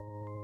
[0.00, 0.35] you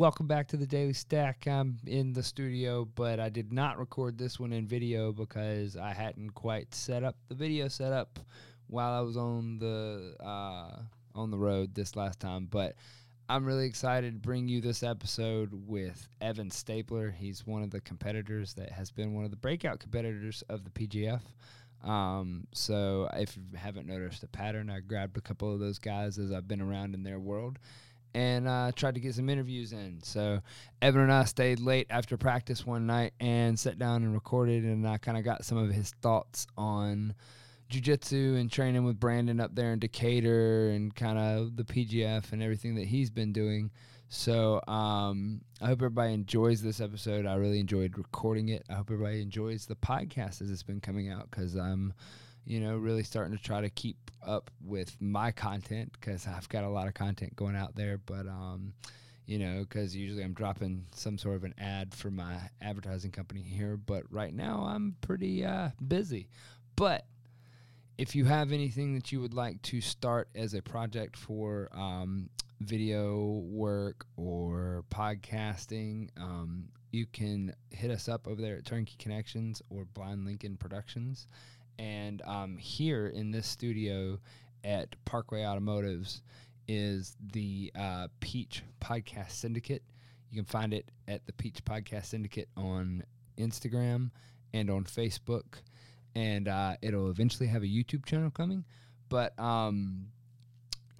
[0.00, 1.46] Welcome back to the Daily Stack.
[1.46, 5.92] I'm in the studio, but I did not record this one in video because I
[5.92, 8.18] hadn't quite set up the video setup
[8.68, 10.78] while I was on the uh,
[11.14, 12.48] on the road this last time.
[12.50, 12.76] But
[13.28, 17.10] I'm really excited to bring you this episode with Evan Stapler.
[17.10, 20.70] He's one of the competitors that has been one of the breakout competitors of the
[20.70, 21.20] PGF.
[21.86, 26.18] Um, so if you haven't noticed a pattern, I grabbed a couple of those guys
[26.18, 27.58] as I've been around in their world
[28.14, 30.00] and uh, tried to get some interviews in.
[30.02, 30.40] So
[30.82, 34.86] Evan and I stayed late after practice one night and sat down and recorded, and
[34.86, 37.14] I kind of got some of his thoughts on
[37.70, 42.42] jujitsu and training with Brandon up there in Decatur and kind of the PGF and
[42.42, 43.70] everything that he's been doing.
[44.08, 47.26] So um, I hope everybody enjoys this episode.
[47.26, 48.64] I really enjoyed recording it.
[48.68, 51.94] I hope everybody enjoys the podcast as it's been coming out because I'm
[52.44, 56.64] you know, really starting to try to keep up with my content because I've got
[56.64, 57.98] a lot of content going out there.
[57.98, 58.74] But, um,
[59.26, 63.42] you know, because usually I'm dropping some sort of an ad for my advertising company
[63.42, 63.76] here.
[63.76, 66.28] But right now I'm pretty uh, busy.
[66.76, 67.06] But
[67.98, 72.30] if you have anything that you would like to start as a project for um,
[72.60, 79.62] video work or podcasting, um, you can hit us up over there at Turnkey Connections
[79.70, 81.26] or Blind Lincoln Productions.
[81.80, 84.18] And um, here in this studio
[84.62, 86.20] at Parkway Automotives
[86.68, 89.82] is the uh, Peach Podcast Syndicate.
[90.30, 93.02] You can find it at the Peach Podcast Syndicate on
[93.38, 94.10] Instagram
[94.52, 95.62] and on Facebook.
[96.14, 98.66] And uh, it'll eventually have a YouTube channel coming.
[99.08, 100.08] But um,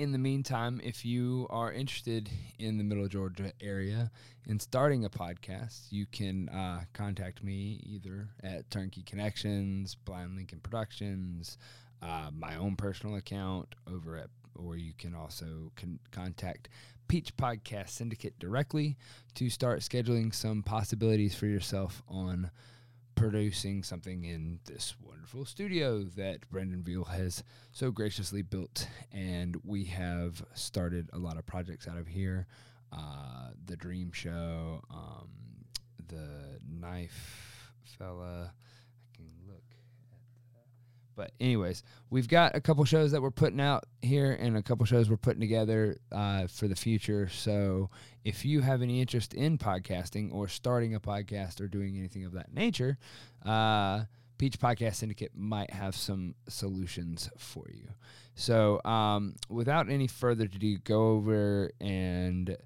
[0.01, 4.11] in the meantime, if you are interested in the Middle Georgia area
[4.47, 10.61] in starting a podcast, you can uh, contact me either at Turnkey Connections, Blind Lincoln
[10.61, 11.59] Productions,
[12.01, 16.71] uh, my own personal account over at, or you can also con- contact
[17.07, 18.97] Peach Podcast Syndicate directly
[19.35, 22.51] to start scheduling some possibilities for yourself on
[23.21, 28.89] producing something in this wonderful studio that Brendan Veal has so graciously built.
[29.13, 32.47] And we have started a lot of projects out of here.
[32.91, 35.29] Uh, the Dream Show, um,
[36.09, 38.55] the Knife Fella.
[38.55, 39.85] I can look at
[40.55, 41.10] that.
[41.21, 44.87] But anyways, we've got a couple shows that we're putting out here and a couple
[44.87, 47.29] shows we're putting together uh, for the future.
[47.29, 47.91] So
[48.25, 52.33] if you have any interest in podcasting or starting a podcast or doing anything of
[52.33, 52.97] that nature,
[53.45, 54.05] uh,
[54.39, 57.89] Peach Podcast Syndicate might have some solutions for you.
[58.35, 62.57] So, um, without any further ado, go over and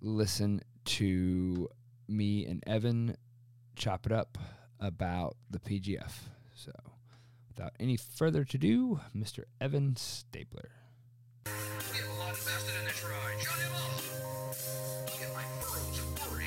[0.00, 1.68] listen to
[2.08, 3.18] me and Evan
[3.76, 4.38] chop it up
[4.80, 6.12] about the PGF.
[6.54, 6.72] So,
[7.56, 9.44] without any further to do, Mr.
[9.60, 10.70] Evan Stapler.
[11.44, 13.40] Get a lot invested in this ride.
[13.42, 14.00] Shut him up.
[15.06, 16.46] Look at my furrows of worry.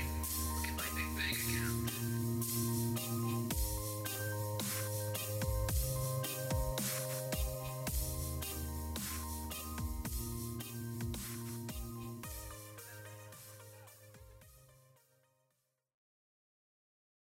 [0.56, 1.92] Look at my big bank account.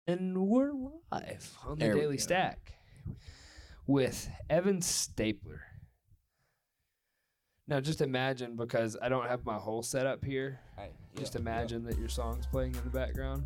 [0.06, 0.70] And we're
[1.10, 2.18] live on the There Daily.
[2.18, 2.73] Stack
[3.86, 5.62] with Evan Stapler.
[7.66, 10.60] Now, just imagine because I don't have my whole setup here.
[11.16, 13.44] Just imagine that your song's playing in the background.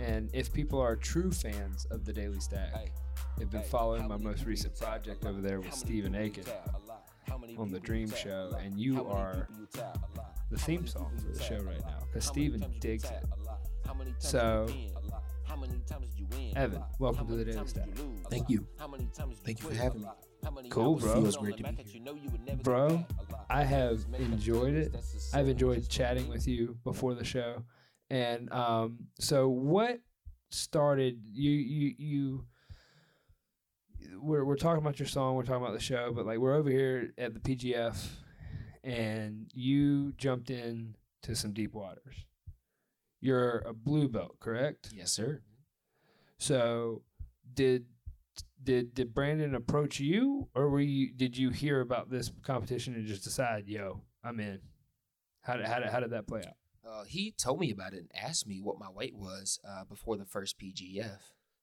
[0.00, 2.90] And if people are true fans of the Daily Stack,
[3.38, 6.48] they've been following my most recent project over there with Stephen Eakin
[7.58, 9.48] on the Dream Show, and you are
[10.50, 13.24] the theme song for the show right now because Stephen digs it.
[14.18, 14.68] So,
[16.56, 17.88] Evan, welcome to the Daily Stack.
[18.30, 18.66] Thank you.
[19.44, 20.08] Thank you for having me.
[20.70, 21.14] Cool, bro.
[21.14, 22.56] Feels great to be here.
[22.62, 23.04] Bro,
[23.50, 24.94] I have enjoyed it.
[25.32, 27.64] I've enjoyed chatting with you before the show.
[28.10, 30.00] And um, so what
[30.50, 32.44] started you you you
[34.20, 36.70] we're we're talking about your song, we're talking about the show, but like we're over
[36.70, 37.96] here at the PGF
[38.84, 42.26] and you jumped in to some deep waters.
[43.20, 44.90] You're a blue belt, correct?
[44.94, 45.40] Yes, sir.
[46.38, 47.02] So
[47.52, 47.86] did
[48.62, 53.06] did did Brandon approach you or were you did you hear about this competition and
[53.06, 54.60] just decide, yo, I'm in?
[55.42, 56.54] How did, how did, how did that play out?
[56.88, 60.16] Uh, he told me about it and asked me what my weight was uh, before
[60.16, 61.18] the first PGF.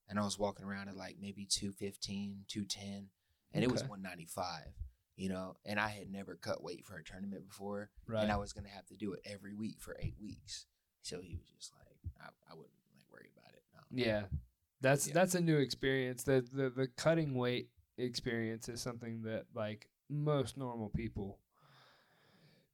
[0.08, 3.08] And I was walking around at like maybe 215, 210,
[3.54, 4.74] and it was 195,
[5.16, 7.90] you know, and I had never cut weight for a tournament before.
[8.08, 8.24] Right.
[8.24, 10.66] And I was going to have to do it every week for eight weeks.
[11.02, 13.64] So he was just like, I, I wouldn't like worry about it.
[13.74, 14.04] No.
[14.04, 14.24] Yeah,
[14.82, 15.14] that's Yeah.
[15.14, 16.24] that's a new experience.
[16.24, 21.40] The, the the cutting weight experience is something that like most normal people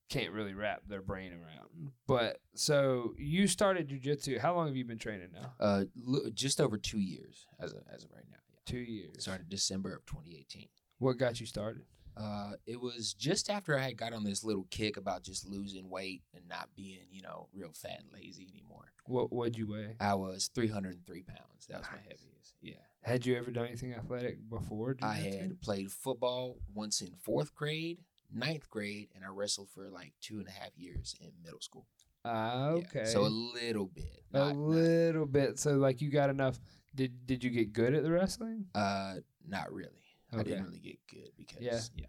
[0.09, 1.91] can't really wrap their brain around.
[2.07, 4.39] But so you started jujitsu.
[4.39, 5.53] How long have you been training now?
[5.59, 8.37] Uh, lo- just over two years as of, as of right now.
[8.49, 8.59] Yeah.
[8.65, 9.15] Two years.
[9.19, 10.67] Started December of 2018.
[10.99, 11.83] What got you started?
[12.19, 15.89] Uh, it was just after I had got on this little kick about just losing
[15.89, 18.91] weight and not being, you know, real fat and lazy anymore.
[19.05, 19.95] What what'd you weigh?
[19.99, 21.67] I was 303 pounds.
[21.69, 22.55] That was my heaviest.
[22.61, 22.73] Yeah.
[23.03, 24.97] Had you ever done anything athletic before?
[25.01, 27.99] I had played football once in fourth grade,
[28.33, 31.85] ninth grade, and I wrestled for like two and a half years in middle school.
[32.25, 33.05] Ah, Yeah, okay.
[33.05, 34.23] So a little bit.
[34.33, 35.59] a Not, not, little bit.
[35.59, 36.59] So like you got enough.
[36.95, 38.65] Did did you get good at the wrestling?
[38.75, 39.15] uh,
[39.47, 39.91] not really.
[40.31, 41.79] I didn't really get good because, Yeah.
[41.95, 42.05] yeah.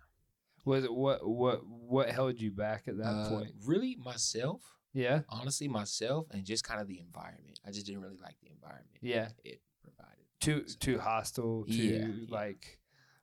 [0.64, 3.54] Was it what what what held you back at that Uh, point?
[3.64, 4.62] really, myself,
[4.92, 5.22] Yeah.
[5.28, 7.60] honestly, myself, and just kind of the environment.
[7.64, 8.98] I just didn't really like the environment.
[9.00, 9.30] Yeah.
[9.44, 10.24] It provided.
[10.40, 11.64] Too So- too hostile.
[11.64, 12.26] Too Yeah, yeah.
[12.28, 12.80] like.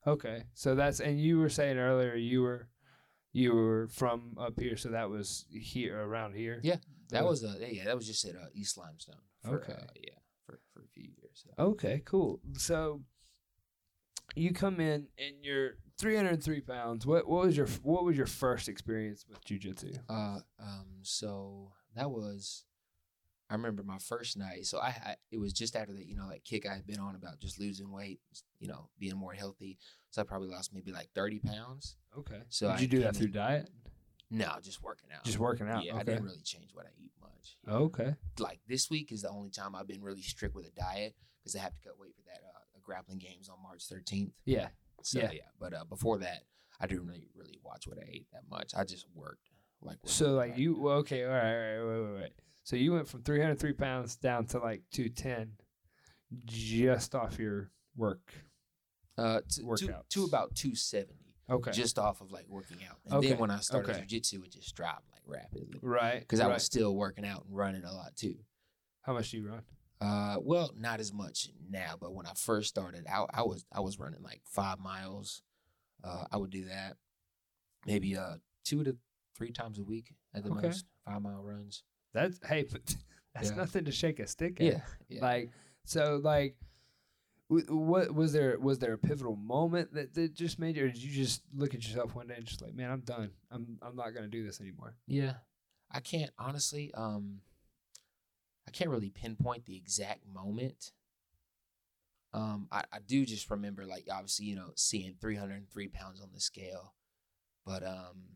[0.07, 2.69] Okay, so that's and you were saying earlier you were
[3.31, 6.61] you were from up here, so that was here around here.
[6.63, 6.77] Yeah,
[7.09, 9.21] That The- was uh yeah, that was just at uh, East Limestone.
[9.43, 9.73] For, Okay.
[9.73, 11.43] uh, yeah, for, for a few years.
[11.45, 11.63] So.
[11.63, 12.39] Okay, cool.
[12.57, 13.03] So
[14.35, 17.05] you come in and you're 303 pounds.
[17.05, 19.99] What what was your what was your first experience with jujitsu?
[20.09, 22.65] Uh, um, so that was,
[23.49, 24.65] I remember my first night.
[24.65, 26.99] So I, I, it was just after the, you know, that kick I had been
[26.99, 28.19] on about just losing weight,
[28.59, 29.77] you know, being more healthy.
[30.11, 31.95] So I probably lost maybe like thirty pounds.
[32.17, 32.41] Okay.
[32.49, 33.69] So Did I you do that through in- diet?
[34.31, 35.23] No, just working out.
[35.23, 35.85] Just working out.
[35.85, 36.01] Yeah, okay.
[36.01, 37.57] I didn't really change what I eat much.
[37.67, 37.73] Yeah.
[37.73, 38.15] Okay.
[38.39, 41.55] Like this week is the only time I've been really strict with a diet because
[41.55, 44.33] I have to cut weight for that uh, grappling games on March thirteenth.
[44.45, 44.69] Yeah.
[45.03, 45.31] So Yeah.
[45.33, 46.43] yeah, but uh, before that,
[46.79, 48.71] I didn't really really watch what I ate that much.
[48.75, 49.49] I just worked
[49.81, 49.97] like.
[50.05, 52.33] So like you well, okay, all right, all right, wait, wait, wait.
[52.63, 55.51] So you went from 303 pounds down to like 210
[56.45, 58.33] just off your work.
[59.17, 61.19] uh to, to, to about two seventy.
[61.47, 61.71] Okay.
[61.71, 64.01] Just off of like working out, and Okay, then when I started okay.
[64.09, 66.19] jujitsu, it just dropped like rapidly right.
[66.21, 66.55] because I right.
[66.55, 68.35] was still working out and running a lot too.
[69.03, 69.61] How much do you run?
[70.01, 73.79] Uh, well, not as much now, but when I first started out, I was I
[73.79, 75.41] was running like five miles.
[76.03, 76.97] Uh, I would do that
[77.85, 78.97] maybe uh two to
[79.37, 80.67] three times a week at the Okay.
[80.67, 80.85] most.
[81.05, 81.83] Five mile runs.
[82.13, 82.81] That's hey, but
[83.33, 83.55] that's Yeah.
[83.55, 84.65] nothing to shake a stick at.
[84.65, 85.21] Yeah, yeah.
[85.21, 85.49] Like
[85.85, 86.55] so, like,
[87.47, 88.57] what was there?
[88.59, 91.75] Was there a pivotal moment that, that just made you, or did you just look
[91.75, 93.29] at yourself one day and just like, man, I'm done.
[93.51, 94.95] I'm I'm not gonna do this anymore.
[95.07, 95.33] Yeah.
[95.91, 97.39] I can't honestly, um
[98.67, 100.91] I can't really pinpoint the exact moment.
[102.33, 105.87] Um I, I do just remember like obviously, you know, seeing three hundred and three
[105.87, 106.93] pounds on the scale.
[107.65, 108.35] But um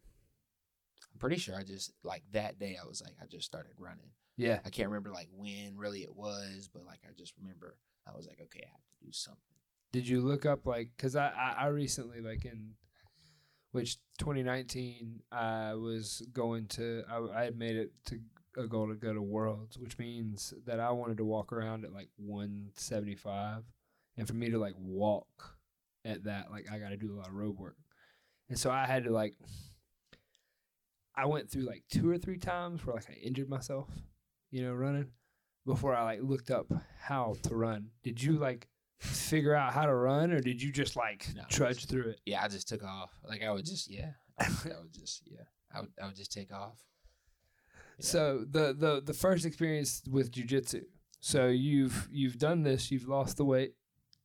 [1.13, 4.11] I'm pretty sure I just like that day I was like I just started running.
[4.37, 4.59] Yeah.
[4.65, 7.75] I can't remember like when really it was, but like I just remember
[8.07, 9.41] I was like, okay, I have to do something.
[9.91, 10.91] Did you look up like?
[10.97, 12.75] Cause I I, I recently like in
[13.71, 18.19] which 2019 I was going to I, I had made it to
[18.60, 21.86] Uh, a goal to go to Worlds, which means that I wanted to walk around
[21.86, 23.63] at like 175,
[24.18, 25.58] and for me to like walk
[26.06, 27.78] at that, like I got to do a lot of road work,
[28.50, 29.36] and so I had to like.
[31.16, 33.89] I went through like two or three times where like I injured myself,
[34.51, 35.08] you know, running
[35.66, 37.89] before I like looked up how to run.
[38.04, 38.68] Did you like
[39.00, 42.22] figure out how to run or did you just like No, trudge through it?
[42.25, 43.12] Yeah, I just took off.
[43.28, 44.12] Like I would just yeah.
[44.39, 45.44] I would, I would just yeah.
[45.74, 46.78] I would I would just take off.
[48.00, 50.84] So the the the first experience with jujitsu.
[51.20, 52.91] So you've you've done this.
[52.91, 53.74] You've lost the weight.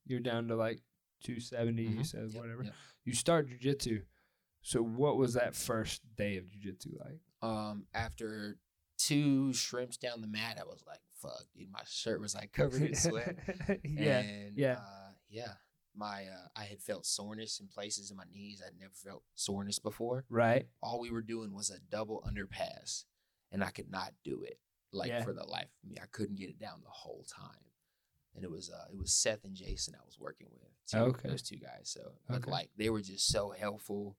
[0.07, 0.81] You're down to like
[1.25, 1.83] 270.
[1.83, 2.07] You Mhm.
[2.07, 2.63] said Yep, whatever.
[2.65, 2.75] yep.
[3.05, 4.03] You start jujitsu.
[4.63, 7.21] So what was that first day of jujitsu like?
[7.43, 8.59] um after
[8.97, 12.81] two shrimps down the mat, I was like, fuck, dude, my shirt was like covered
[12.83, 13.37] in sweat.
[13.85, 14.21] yeah.
[14.21, 14.75] and, yeah.
[14.79, 15.53] uh, yeah.
[15.97, 18.63] My uh, I had felt soreness in places in my knees.
[18.67, 20.25] I'd never felt soreness before.
[20.29, 20.67] Right.
[20.83, 23.05] All we were doing was a double underpass,
[23.55, 24.59] and I could not do it
[24.93, 25.23] like Yeah.
[25.25, 25.97] for the life of me.
[26.03, 27.65] I couldn't get it down the whole time.
[28.35, 30.69] And it was uh, it was Seth and Jason I was working with.
[30.87, 31.29] Two, Okay.
[31.29, 31.89] those two guys.
[31.89, 32.51] So, but Okay.
[32.51, 34.17] like they were just so helpful,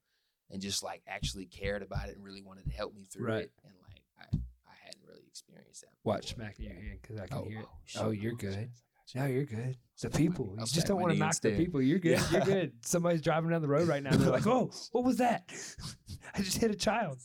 [0.50, 3.44] and just like actually cared about it and really wanted to help me through Right.
[3.44, 3.52] it.
[3.64, 4.36] And like I
[4.68, 5.92] I hadn't really experienced that.
[6.02, 7.66] Watch smacking your hand because I can Oh, hear it.
[7.96, 8.06] oh.
[8.06, 8.70] Oh, you're Oh, good.
[9.14, 9.20] You.
[9.20, 9.76] No, you're good.
[10.00, 10.56] The people.
[10.58, 11.80] You just don't want to knock the people.
[11.80, 12.18] You're good.
[12.18, 12.30] Yeah.
[12.32, 12.72] You're good.
[12.84, 14.10] Somebody's driving down the road right now.
[14.10, 15.48] And they're like, "Oh, what was that?
[16.34, 17.18] I just hit a child."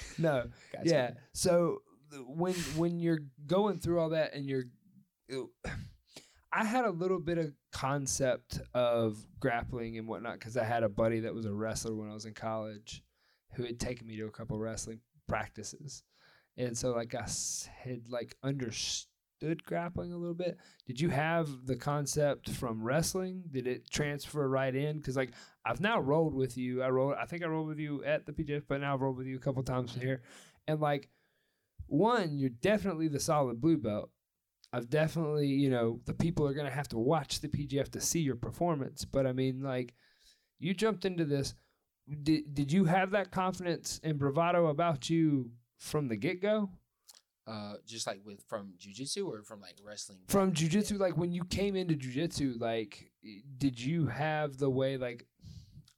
[0.18, 0.88] no, Gotcha.
[0.88, 1.10] yeah.
[1.32, 1.82] So
[2.26, 4.64] when when you're going through all that and you're,
[6.52, 10.88] I had a little bit of concept of grappling and whatnot because I had a
[10.88, 13.02] buddy that was a wrestler when I was in college,
[13.54, 16.02] who had taken me to a couple wrestling practices,
[16.56, 17.28] and so like I
[17.84, 19.09] had like understood
[19.64, 20.58] grappling a little bit.
[20.86, 23.42] Did you have the concept from wrestling?
[23.50, 24.98] Did it transfer right in?
[24.98, 25.32] Because like
[25.64, 26.82] I've now rolled with you.
[26.82, 27.14] I rolled.
[27.20, 29.36] I think I rolled with you at the PGF, but now I've rolled with you
[29.36, 30.22] a couple times here.
[30.66, 31.08] And like,
[31.86, 34.10] one, you're definitely the solid blue belt.
[34.72, 38.20] I've definitely, you know, the people are gonna have to watch the PGF to see
[38.20, 39.04] your performance.
[39.04, 39.94] But I mean, like,
[40.58, 41.54] you jumped into this.
[42.22, 46.70] Did did you have that confidence and bravado about you from the get go?
[47.50, 50.18] Uh, just like with from jujitsu or from like wrestling.
[50.28, 53.10] From jujitsu, like when you came into jujitsu, like,
[53.58, 55.26] did you have the way, like,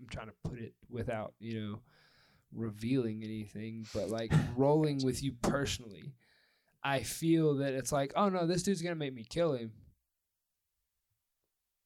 [0.00, 1.78] I'm trying to put it without, you know,
[2.54, 6.14] revealing anything, but like rolling with you personally,
[6.82, 9.72] I feel that it's like, oh no, this dude's gonna make me kill him.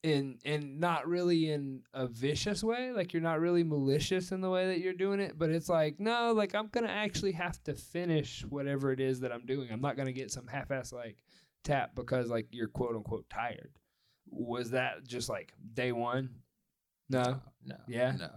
[0.05, 4.51] And and not really in a vicious way, like you're not really malicious in the
[4.51, 7.75] way that you're doing it, but it's like, no, like I'm gonna actually have to
[7.75, 9.69] finish whatever it is that I'm doing.
[9.73, 11.17] I'm not gonna get some half ass like
[11.65, 13.71] tap because like you're quote unquote tired.
[14.31, 16.31] Was that just like day one?
[17.09, 17.41] No.
[17.65, 18.13] no, Yeah?
[18.13, 18.29] no.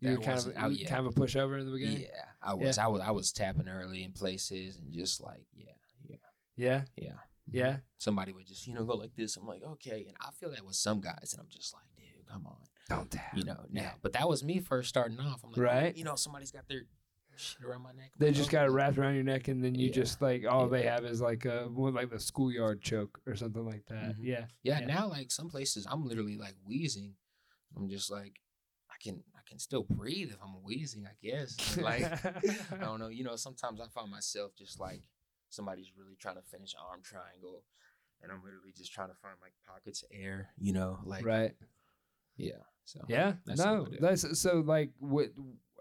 [0.00, 2.02] Dude, You're kind of I- oh, yeah, kind of a pushover in the beginning.
[2.02, 2.24] yeah.
[2.42, 5.72] I was, I was, I was tapping early in places and just like, yeah,
[6.08, 6.16] yeah,
[6.56, 6.82] Yeah.
[6.96, 7.12] yeah.
[7.50, 7.78] Yeah.
[7.98, 9.36] Somebody would just, you know, go like this.
[9.36, 12.26] I'm like, okay, and I feel that with some guys, and I'm just like, dude,
[12.26, 12.56] come on,
[12.88, 13.32] Don't tap.
[13.36, 13.64] you know.
[13.70, 13.92] Now, Yeah.
[14.02, 15.42] but that was me first starting off.
[15.44, 15.96] I'm like, Right.
[15.96, 16.82] You know, somebody's got their
[17.36, 18.12] shit around my neck.
[18.18, 19.92] They just got it wrapped around your neck, and then you Yeah.
[19.92, 23.84] just like all they have is like a like the schoolyard choke or something like
[23.86, 24.16] that.
[24.16, 24.24] Mhm.
[24.24, 24.46] Yeah.
[24.62, 24.86] Yeah, Yeah.
[24.86, 27.14] now like some places I'm literally like wheezing.
[27.76, 28.40] I'm just like
[28.90, 31.76] I can I can still breathe if I'm wheezing, I guess.
[31.76, 32.02] Like
[32.72, 35.02] I don't know, you know, sometimes I find myself just like
[35.56, 37.64] somebody's really trying to finish arm triangle
[38.22, 41.52] and I'm literally just trying to find like pockets of air, you know, like right.
[42.36, 42.62] yeah.
[42.84, 43.34] So Yeah.
[43.44, 43.80] that's no.
[43.82, 43.96] what I do.
[44.00, 45.28] That's so like what?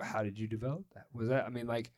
[0.01, 1.05] How did you develop that?
[1.13, 1.45] Was that?
[1.45, 1.91] I mean, like,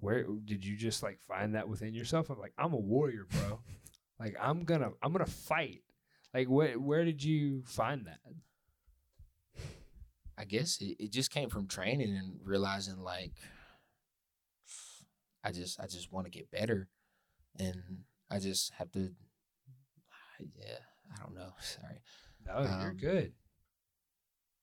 [0.00, 2.30] where did you just like find that within yourself?
[2.30, 3.60] I'm like, I'm a warrior, bro.
[4.20, 5.82] like, I'm gonna I'm gonna fight.
[6.32, 8.20] Like, where where did you find that?
[10.36, 13.32] I guess it, it just came from training and realizing like
[15.44, 16.88] I just I just want to get better
[17.58, 19.10] and I just have to
[20.56, 20.78] yeah,
[21.12, 21.52] I don't know.
[21.60, 22.00] Sorry.
[22.46, 23.32] No, you're Um, good.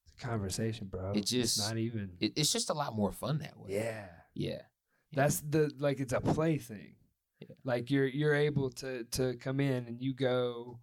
[0.03, 1.11] It's a conversation, bro.
[1.11, 2.11] it It's just- not even.
[2.19, 3.73] It, it's just a lot more fun that way.
[3.73, 4.07] yeah.
[4.33, 4.61] Yeah.
[5.13, 6.95] That's the like it's a play thing.
[7.39, 7.55] Yeah.
[7.65, 10.79] Like you're you're able to to come in and you go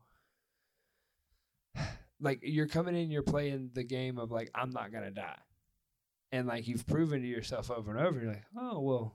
[2.21, 5.39] like you're coming in you're playing the game of like I'm not going to die.
[6.33, 9.15] And like you've proven to yourself over and over you're like, "Oh, well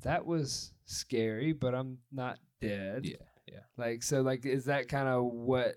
[0.00, 3.16] that was scary, but I'm not dead." Yeah.
[3.46, 3.60] Yeah.
[3.76, 5.76] Like so like is that kind of what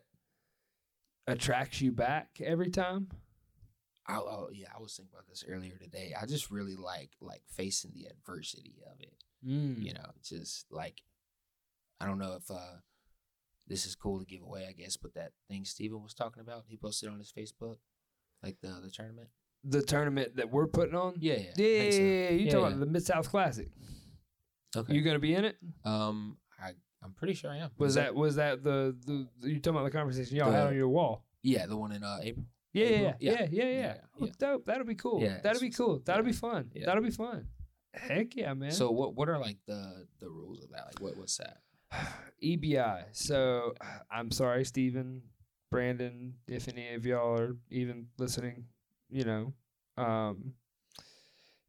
[1.28, 3.08] attracts you back every time?
[4.08, 6.14] I, oh yeah, I was thinking about this earlier today.
[6.20, 9.14] I just really like like facing the adversity of it.
[9.46, 9.82] Mm.
[9.84, 11.02] You know, just like
[12.00, 12.78] I don't know if uh
[13.68, 16.66] this is cool to give away, I guess, but that thing Steven was talking about,
[16.68, 17.78] he posted on his Facebook,
[18.44, 19.30] like the the tournament.
[19.68, 21.16] The tournament that we're putting on?
[21.18, 21.98] Yeah, yeah, Yeah, so.
[21.98, 22.68] yeah, yeah, you Yeah, talking yeah.
[22.68, 23.68] about the Mid South Classic?
[24.78, 24.94] Okay.
[24.94, 25.58] You gonna be in it?
[25.84, 26.72] um, I
[27.04, 27.70] I'm pretty sure I am.
[27.78, 30.68] Was Is that was that the the, the you talking about the conversation y'all had
[30.68, 31.24] on your wall?
[31.44, 32.46] yeah the one in uh April?
[32.74, 33.14] Yeah, yeah, April?
[33.20, 33.48] yeah, yeah, Yeah.
[33.52, 33.96] yeah, yeah.
[34.20, 34.66] Yeah, dope.
[34.66, 35.22] That'll be cool.
[35.22, 36.02] Yeah, That'll be cool.
[36.04, 36.72] That'll be fun.
[36.86, 37.48] That'll be fun.
[37.94, 38.72] Heck yeah, man.
[38.72, 40.86] So what what are like the the rules of that?
[40.88, 41.60] Like what what's that?
[42.44, 43.06] EBI.
[43.14, 43.74] So
[44.12, 45.22] I'm sorry, Steven,
[45.72, 48.66] Brandon, if any of y'all are even listening,
[49.10, 49.54] you know,
[49.98, 50.54] um,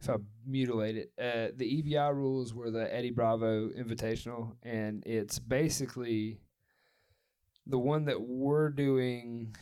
[0.08, 5.38] if I mutilate it, uh, the EBI rules were the Eddie Bravo Invitational, and it's
[5.38, 6.38] basically
[7.66, 9.54] the one that we're doing.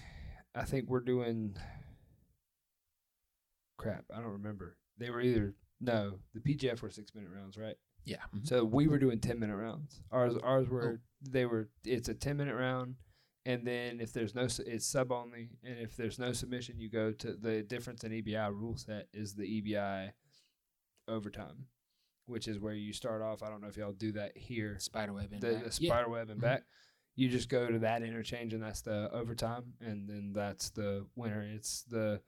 [0.54, 1.56] I think we're doing.
[3.78, 4.76] Crap, I don't remember.
[4.98, 7.76] They were either no, the PGF were six minute rounds, right?
[8.04, 8.18] Yeah.
[8.34, 8.46] mhm.
[8.46, 10.00] So we were doing ten minute rounds.
[10.12, 12.96] Ours ours were they were it's a ten minute round,
[13.46, 17.12] and then if there's no it's sub only, and if there's no submission, you go
[17.12, 20.12] to the difference in EBI rule set is the EBI
[21.08, 21.66] overtime,
[22.26, 23.42] which is where you start off.
[23.42, 24.78] I don't know if y'all do that here.
[24.78, 25.64] Spiderweb and The, back.
[25.64, 25.88] the Yeah.
[25.92, 26.62] spider web and back.
[27.16, 31.42] You just go to that interchange, and that's the overtime, and then that's the winner.
[31.42, 32.20] It's the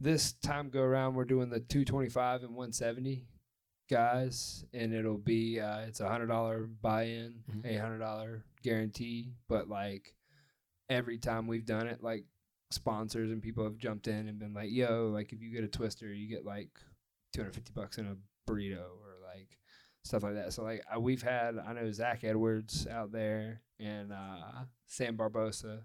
[0.00, 1.14] this time go around.
[1.14, 3.26] We're doing the two twenty five and one seventy
[3.88, 7.64] guys, and it'll be uh, it's a hundred dollar buy in, Mhm.
[7.66, 9.34] a hundred dollar guarantee.
[9.48, 10.14] But like
[10.88, 12.24] every time we've done it, like
[12.70, 15.68] sponsors and people have jumped in and been like, "Yo, like if you get a
[15.68, 16.70] twister, you get like
[17.34, 18.16] two hundred fifty bucks in a
[18.50, 19.58] burrito or like
[20.04, 20.52] stuff like that.
[20.52, 25.80] So like uh, we've had I know Zach Edwards out there and uh, Sam Barbosa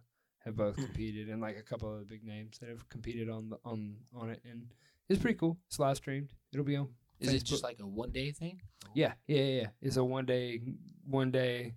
[0.46, 3.50] have both competed and like a couple of the big names that have competed on
[3.50, 4.68] the on on it and
[5.10, 5.58] it's pretty cool.
[5.68, 6.32] It's live streamed.
[6.53, 6.89] It'll be on.
[7.20, 8.62] Is it just like a one day thing?
[8.94, 9.68] Yeah, yeah, yeah.
[9.82, 10.62] It's a one day,
[11.06, 11.74] one day,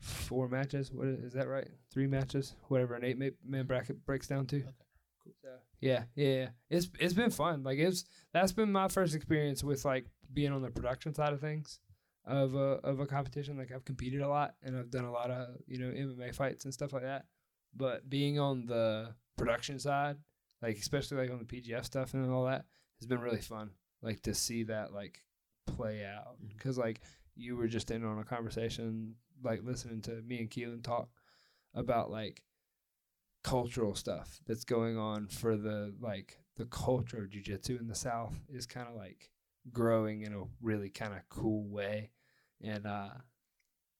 [0.00, 0.90] four matches.
[0.92, 1.68] What is, is that right?
[1.92, 4.56] Three matches, whatever an eight man bracket breaks down to.
[4.56, 4.68] Okay.
[5.42, 5.48] So,
[5.80, 6.48] yeah, yeah, yeah.
[6.68, 7.62] It's it's been fun.
[7.62, 11.40] Like it's that's been my first experience with like being on the production side of
[11.40, 11.80] things
[12.26, 13.58] of a of a competition.
[13.58, 16.64] Like I've competed a lot and I've done a lot of you know MMA fights
[16.64, 17.24] and stuff like that.
[17.74, 20.16] But being on the production side,
[20.62, 22.64] like especially like on the PGF stuff and all that,
[22.98, 23.70] has been really fun.
[24.02, 25.20] Like to see that like
[25.66, 26.48] play out mm-hmm.
[26.56, 27.00] because like
[27.36, 31.08] you were just in on a conversation, like listening to me and Keelan talk
[31.74, 32.42] about like
[33.42, 38.38] cultural stuff that's going on for the like the culture of jujitsu in the South
[38.48, 39.30] is kind of like
[39.72, 42.10] growing in a really kind of cool way,
[42.62, 43.10] and uh,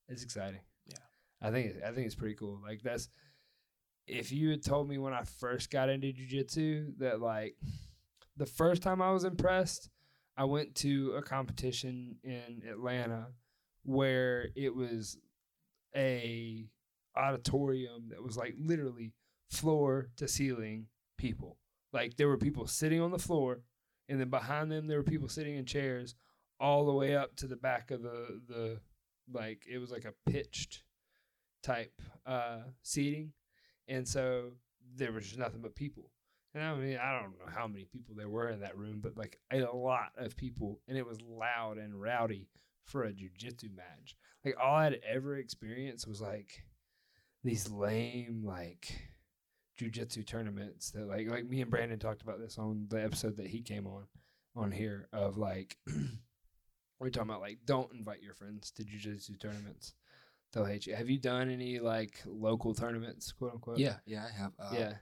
[0.09, 0.61] it's exciting.
[0.87, 0.99] Yeah.
[1.41, 2.61] I think I think it's pretty cool.
[2.63, 3.09] Like that's
[4.07, 7.57] if you had told me when I first got into jujitsu that like
[8.37, 9.89] the first time I was impressed,
[10.37, 13.29] I went to a competition in Atlanta
[13.85, 15.17] where it was
[15.97, 16.67] a
[17.17, 19.13] auditorium that was like literally
[19.51, 20.87] floor to ceiling
[21.19, 21.59] people.
[21.93, 23.61] Like there were people sitting on the floor
[24.09, 26.15] and then behind them there were people sitting in chairs
[26.59, 28.81] all the way up to the back of the the
[29.33, 30.83] like it was like a pitched
[31.63, 31.93] type
[32.27, 33.33] uh seating.
[33.89, 34.53] And so
[34.97, 36.11] there was just nothing but people.
[36.55, 39.17] And i mean i don't know how many people there were in that room but
[39.17, 42.49] like a lot of people and it was loud and rowdy
[42.87, 44.17] for a jiu-jitsu match.
[44.45, 46.65] Like all i'd ever experienced was like
[47.45, 49.11] these lame like
[49.81, 53.47] jiu-jitsu tournaments that like like me and brandon talked about this on the episode that
[53.47, 54.05] he came on
[54.55, 55.77] on here of like
[56.99, 59.95] we're talking about like don't invite your friends to jiu-jitsu tournaments
[60.53, 64.39] they'll hate you have you done any like local tournaments quote unquote Yeah, yeah, I
[64.39, 64.53] have.
[64.59, 64.93] Uh, yeah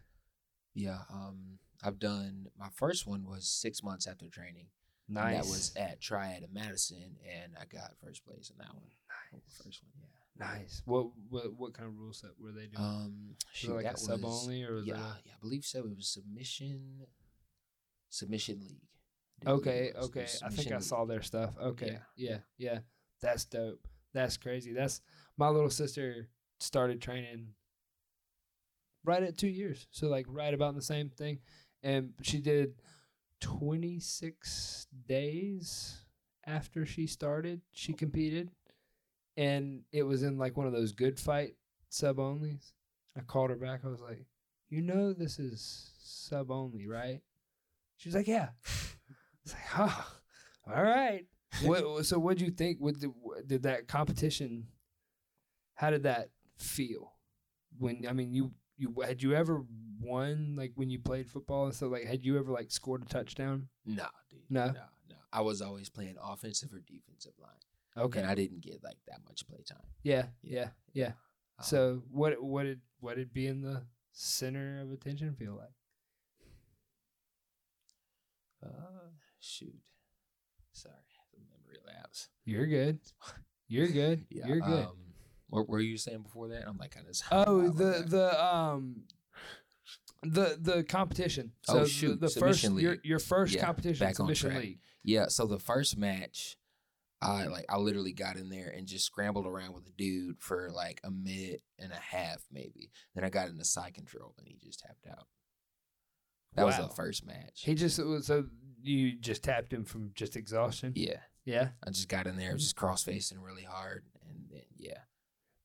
[0.74, 0.98] yeah.
[1.12, 4.66] Um, I've done my first one was six months after training.
[5.08, 8.84] and That was at Triad in Madison, and I got first place in that one.
[9.32, 9.56] Nice.
[9.64, 9.97] First one.
[10.38, 13.98] Nice what what what kind of rule set were they doing Um, shoot, like that
[13.98, 15.80] sub was- only or was yeah, yeah, I believe so.
[15.80, 17.06] It was submission,
[18.08, 18.82] submission league.
[19.42, 20.04] I do believe Okay, it was.
[20.06, 20.20] It okay.
[20.20, 21.54] I think submission I saw their stuff.
[21.60, 21.86] Okay.
[21.92, 21.98] Yeah.
[22.16, 22.38] Yeah.
[22.72, 22.78] yeah,
[23.20, 23.86] That's dope.
[24.14, 24.72] That's crazy.
[24.72, 25.00] That's
[25.36, 26.28] my little sister
[26.60, 27.48] started training
[29.04, 29.86] right at 2 years.
[29.90, 31.38] So like right about the same thing
[31.82, 32.74] and she did
[33.40, 35.96] 26 days
[36.46, 38.50] after she started, she competed
[39.38, 41.54] and it was in like one of those good fight
[41.88, 42.72] sub onlys.
[43.16, 43.80] I called her back.
[43.84, 44.26] I was like,
[44.68, 47.20] "You know this is sub only, right?"
[47.96, 48.50] She was like, "Yeah."
[49.44, 50.06] It's like, "Oh,
[50.66, 51.24] all right."
[51.62, 52.76] what, so, what did you think?
[52.80, 53.10] What did,
[53.46, 54.66] did that competition?
[55.74, 57.14] How did that feel?
[57.78, 59.64] When I mean, you you had you ever
[60.02, 61.92] won like when you played football and stuff?
[61.92, 63.68] Like, had you ever like scored a touchdown?
[63.86, 64.40] No, dude.
[64.50, 64.66] No?
[64.66, 64.72] no,
[65.08, 65.16] no.
[65.32, 67.52] I was always playing offensive or defensive line,
[67.98, 68.20] Okay.
[68.20, 69.78] and I didn't get like that much play time.
[70.02, 71.12] yeah, yeah, yeah.
[71.58, 73.82] Um, So, what what did what did being the
[74.12, 75.72] center of attention feel like?
[78.64, 79.74] uh, shoot,
[80.72, 80.94] sorry,
[81.32, 82.28] the memory lapse.
[82.44, 82.98] You're good.
[83.68, 84.24] You're good.
[84.30, 84.84] Yeah, You're good.
[84.86, 84.96] Um,
[85.48, 86.66] what were you saying before that?
[86.66, 87.14] I'm like kind of.
[87.30, 89.02] Oh, the the um
[90.22, 91.52] the the competition.
[91.68, 94.50] Oh, So shoot, the, the first submission your your first Yeah, competition back on submission
[94.50, 94.62] track.
[94.62, 94.78] league.
[95.02, 96.56] Yeah, so the first match,
[97.20, 100.70] I like I literally got in there and just scrambled around with a dude for
[100.72, 102.90] like a minute and a half, maybe.
[103.14, 105.26] Then I got into side control and he just tapped out.
[106.54, 107.62] That was the first match.
[107.64, 108.46] He just so
[108.82, 110.92] you just tapped him from just exhaustion.
[110.96, 112.58] yeah, Yeah, I just got in there, mm-hmm.
[112.58, 114.98] just cross facing really hard, and then yeah,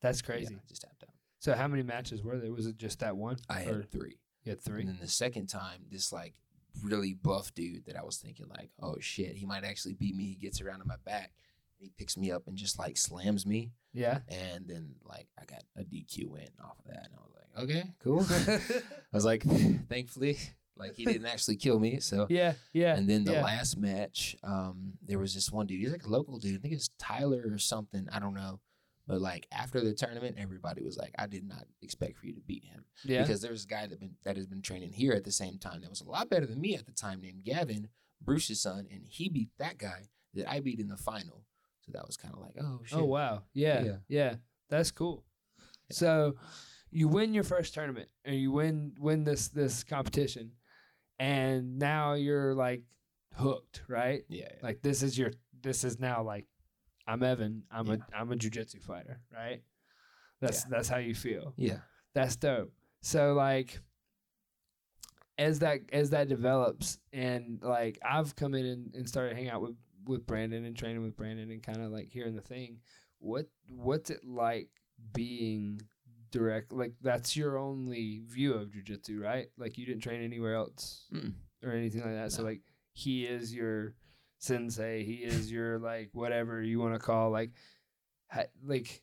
[0.02, 0.58] that's yeah, crazy.
[0.68, 1.16] just tapped out.
[1.40, 2.52] So how many matches were there?
[2.52, 3.38] Was it just that one?
[3.50, 4.18] I Or had three.
[4.44, 4.82] you had three.
[4.82, 6.34] And then the second time, this like
[6.82, 10.26] really buff dude that I was thinking like, oh shit, he might actually beat me.
[10.26, 11.32] He gets around to my back,
[11.84, 13.72] he picks me up and just like slams me.
[13.94, 14.20] Yeah.
[14.28, 17.64] And then like I got a DQ win off of that, and I was like,
[17.64, 18.26] okay, cool.
[19.14, 19.44] I was like,
[19.90, 20.38] thankfully,
[20.76, 22.00] like he didn't actually kill me.
[22.00, 22.54] So yeah.
[22.74, 22.96] Yeah.
[22.96, 23.44] and then the yeah.
[23.44, 25.80] last match, um, there was this one dude.
[25.80, 26.56] He's like a local dude.
[26.56, 28.08] I think it's Tyler or something.
[28.12, 28.60] I don't know.
[29.08, 32.42] But like after the tournament, everybody was like, I did not expect for you to
[32.42, 33.22] beat him yeah.
[33.22, 35.58] because there was a guy that been that has been training here at the same
[35.58, 37.90] time that was a lot better than me at the time named Gavin,
[38.22, 40.04] Bruce's son, and he beat that guy
[40.36, 41.44] that I beat in the final.
[41.82, 43.00] So that was kind of like, oh, oh shit.
[43.00, 43.44] Oh wow.
[43.54, 43.84] Yeah.
[43.84, 43.96] Yeah.
[44.08, 44.36] Yeah.
[44.70, 45.26] That's cool.
[45.92, 46.36] So
[46.90, 50.52] you win your first tournament and you win win this this competition
[51.20, 52.84] and now you're like
[53.36, 54.24] hooked, right?
[54.30, 54.50] Yeah.
[54.62, 56.46] Like this is your this is now like
[57.08, 57.64] I'm Evan.
[57.72, 57.96] I'm Yeah.
[58.14, 59.62] a I'm a jujitsu fighter, right?
[60.42, 60.70] That's Yeah.
[60.70, 61.54] that's how you feel.
[61.58, 61.80] yeah.
[62.14, 62.72] That's dope.
[63.02, 63.80] So like
[65.38, 69.62] as that as that develops and like I've come in and, and started hanging out
[69.62, 72.80] with with Brandon and training with Brandon and kind of like hearing the thing.
[73.20, 74.70] What what's it like
[75.14, 75.82] being
[76.32, 79.48] direct like that's your only view of jujitsu, right?
[79.58, 81.34] Like you didn't train anywhere else Mm-mm.
[81.64, 82.32] or anything like that.
[82.32, 82.62] So like
[82.94, 83.96] he is your
[84.44, 87.52] sensei, he is your like whatever you want to call like
[88.30, 89.02] ha- like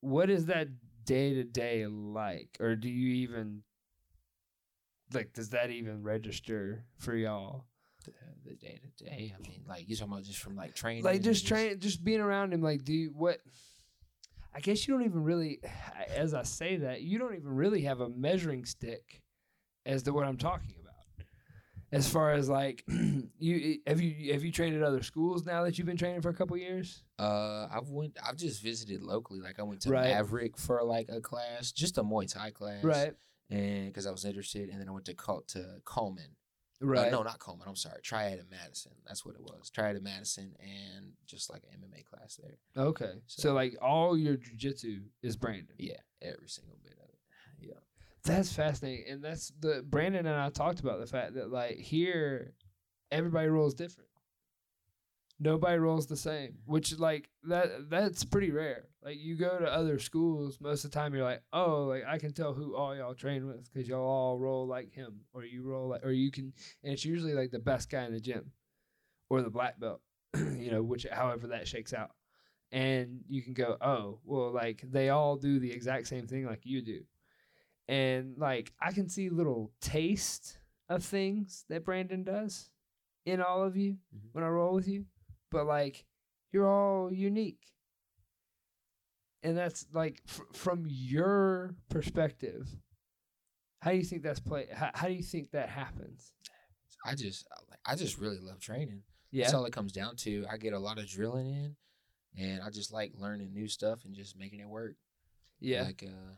[0.00, 0.68] what is that
[1.04, 3.62] day to day like or do you even
[5.12, 7.64] like does that even register for y'all
[8.04, 8.12] The,
[8.44, 9.34] the day to day.
[9.36, 11.04] I mean, like you talking about just from like training.
[11.04, 13.38] like just train just being around him like do you what
[14.54, 15.60] i guess you don't even really
[16.14, 19.22] as i say that you don't even really have a measuring stick
[19.86, 20.81] as to what i'm talking about
[21.92, 22.84] as far as like
[23.38, 26.30] you have you have you trained at other schools now that you've been training for
[26.30, 28.16] a couple years Uh, I've went.
[28.26, 29.40] I've just visited locally.
[29.40, 30.10] Like I went to Right.
[30.14, 33.14] Maverick for like a class, just a Muay Thai class, right?
[33.50, 36.36] And because I was interested, and then I went to Col- to Coleman.
[36.82, 37.68] Uh, right no, not Coleman.
[37.68, 38.00] I'm sorry.
[38.02, 38.92] Triad in Madison.
[39.06, 39.70] That's what it was.
[39.70, 42.56] Triad in Madison, and just like an MMA class there.
[42.84, 47.01] okay so, So- like all your jiu-jitsu is brandon Yeah, every single bit of it.
[47.01, 47.01] Yeah.
[48.24, 52.54] That's fascinating, and that's the Brandon and I talked about the fact that like here,
[53.10, 54.10] everybody rolls different.
[55.40, 58.84] Nobody rolls the same, which like that that's pretty rare.
[59.04, 62.18] Like you go to other schools, most of the time you're like, oh, like I
[62.18, 65.64] can tell who all y'all train with because y'all all roll like him, or you
[65.64, 66.52] roll like, or you can,
[66.84, 68.52] and it's usually like the best guy in the gym,
[69.30, 70.00] or the black belt,
[70.36, 72.12] you know, which however that shakes out,
[72.70, 76.60] and you can go, oh, well, like they all do the exact same thing like
[76.62, 77.00] you do
[77.88, 82.70] and like I can see little taste of things that Brandon does
[83.24, 84.28] in all of you Mhm.
[84.32, 85.06] when I roll with you,
[85.50, 86.04] but like
[86.52, 87.64] you're all unique,
[89.42, 92.68] and that's like fr- from your perspective.
[93.80, 94.68] How do you think that's play?
[94.72, 96.32] How, how do you think that happens?
[97.04, 97.80] I just I like.
[97.84, 99.02] I just really love training.
[99.32, 100.44] Yeah, That's all it comes down to.
[100.48, 101.76] I get a lot of drilling in,
[102.36, 104.94] and I just like learning new stuff and just making it work.
[105.58, 106.34] yeah, Like uh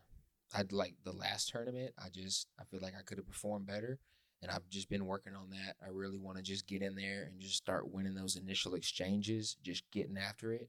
[0.54, 3.98] I'd like the last tournament, I just I feel like I could have performed better.
[4.42, 5.76] And I've just been working on that.
[5.82, 9.56] I really want to just get in there and just start winning those initial exchanges,
[9.62, 10.68] just getting after it.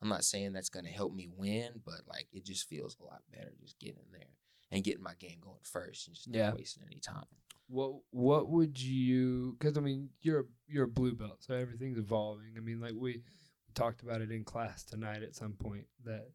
[0.00, 3.22] I'm not saying that's gonna help me win, but like it just feels a lot
[3.32, 4.28] better just getting in there
[4.72, 6.52] and getting my game going first and just not Yeah.
[6.54, 7.26] wasting any time.
[7.68, 9.56] What what would you?
[9.58, 12.54] Because I mean, you're you're a blue belt, so everything's evolving.
[12.56, 13.22] I mean, like we,
[13.68, 16.28] we talked about it in class tonight at some point that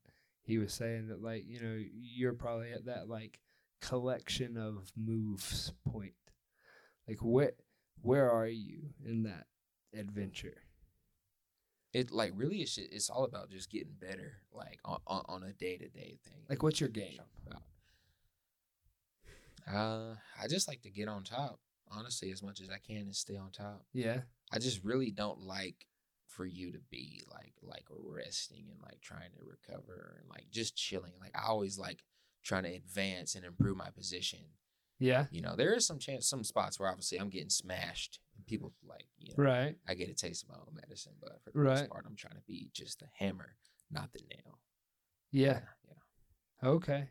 [0.47, 3.39] he was saying that like you know you're probably at that like
[3.81, 6.13] collection of moves point.
[7.05, 7.51] Like where
[8.01, 9.47] where are you in that
[9.93, 10.61] adventure?
[11.93, 15.51] It like really it's it's all about just getting better, like on, on, on a
[15.51, 16.43] day to day thing.
[16.49, 17.19] Like what's your game?
[19.69, 21.59] Uh, I just like to get on top,
[21.91, 23.83] honestly, as much as I can and stay on top.
[23.91, 25.85] Yeah, I just really don't like
[26.27, 30.75] for you to be like like resting and like trying to recover and like just
[30.75, 31.13] chilling.
[31.19, 32.03] Like I always like
[32.43, 34.39] trying to advance and improve my position.
[34.99, 38.45] yeah, You know, there is some chance, some spots where obviously I'm getting smashed and
[38.45, 39.75] people like you know right.
[39.87, 41.79] I get a taste of my own medicine, but for the Right.
[41.79, 43.55] most part, I'm trying to be just the hammer,
[43.91, 44.59] not the nail.
[45.31, 46.69] Yeah, yeah.
[46.69, 47.09] okay.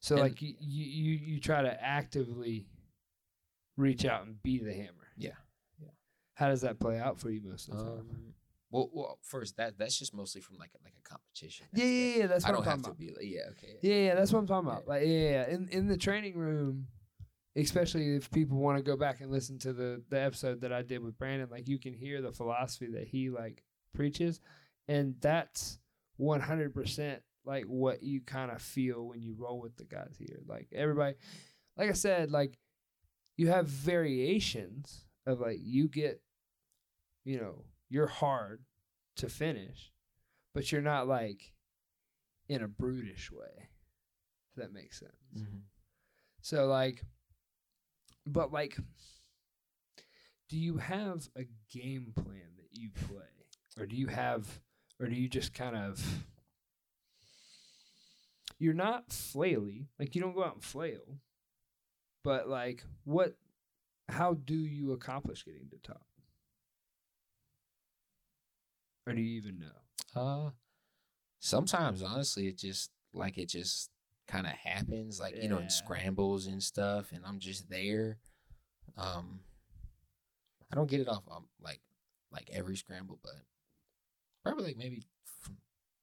[0.00, 2.66] So And- like you, you you you try to actively
[3.76, 5.08] reach out and be the hammer.
[5.16, 5.36] Yeah,
[5.80, 5.90] yeah.
[6.34, 7.98] How does that play out for you most of the time?
[8.00, 8.34] Um,
[8.70, 11.66] Well, well, first that that's just mostly from like a, like a competition.
[11.72, 12.26] Yeah, yeah, yeah.
[12.26, 13.20] That's I what don't I'm have talking to about.
[13.20, 13.78] be like, yeah, okay.
[13.82, 14.82] Yeah, yeah, that's what I'm talking about.
[14.86, 14.92] Yeah.
[14.92, 15.54] Like, yeah, yeah, yeah.
[15.54, 16.86] In in the training room,
[17.56, 20.82] especially if people want to go back and listen to the the episode that I
[20.82, 23.62] did with Brandon, like you can hear the philosophy that he like
[23.94, 24.40] preaches,
[24.86, 25.78] and that's
[26.18, 30.40] 100 percent like what you kind of feel when you roll with the guys here.
[30.46, 31.14] Like everybody,
[31.78, 32.58] like I said, like
[33.38, 36.20] you have variations of like you get,
[37.24, 38.64] you know, you're hard
[39.16, 39.92] to finish,
[40.54, 41.52] but you're not like
[42.48, 43.68] in a brutish way.
[44.50, 45.12] If that makes sense.
[45.36, 45.62] Mhm.
[46.40, 47.02] So like
[48.26, 48.76] but like
[50.48, 53.24] do you have a game plan that you play?
[53.78, 54.60] Or do you have
[55.00, 56.24] or do you just kind of
[58.58, 61.20] you're not flaily, like you don't go out and flail.
[62.24, 63.36] But like what
[64.08, 66.02] how do you accomplish getting to top?
[69.08, 70.20] Or do you even know?
[70.20, 70.50] Uh,
[71.40, 73.90] sometimes honestly, it just like it just
[74.26, 78.18] kind of happens, like you know, in scrambles and stuff, and I'm just there.
[78.96, 79.40] Um,
[80.70, 81.22] I don't get it off.
[81.30, 81.80] Um, like
[82.30, 83.32] like every scramble, but
[84.42, 85.02] probably like maybe
[85.40, 85.56] from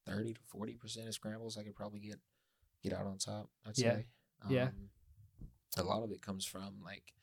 [0.05, 2.19] thirty to forty percent of scrambles I could probably get
[2.83, 3.49] get out on top.
[3.65, 3.93] I'd Yeah.
[3.93, 4.05] say.
[4.49, 4.63] Yeah.
[4.65, 4.89] Um,
[5.77, 7.13] A lot of it comes from like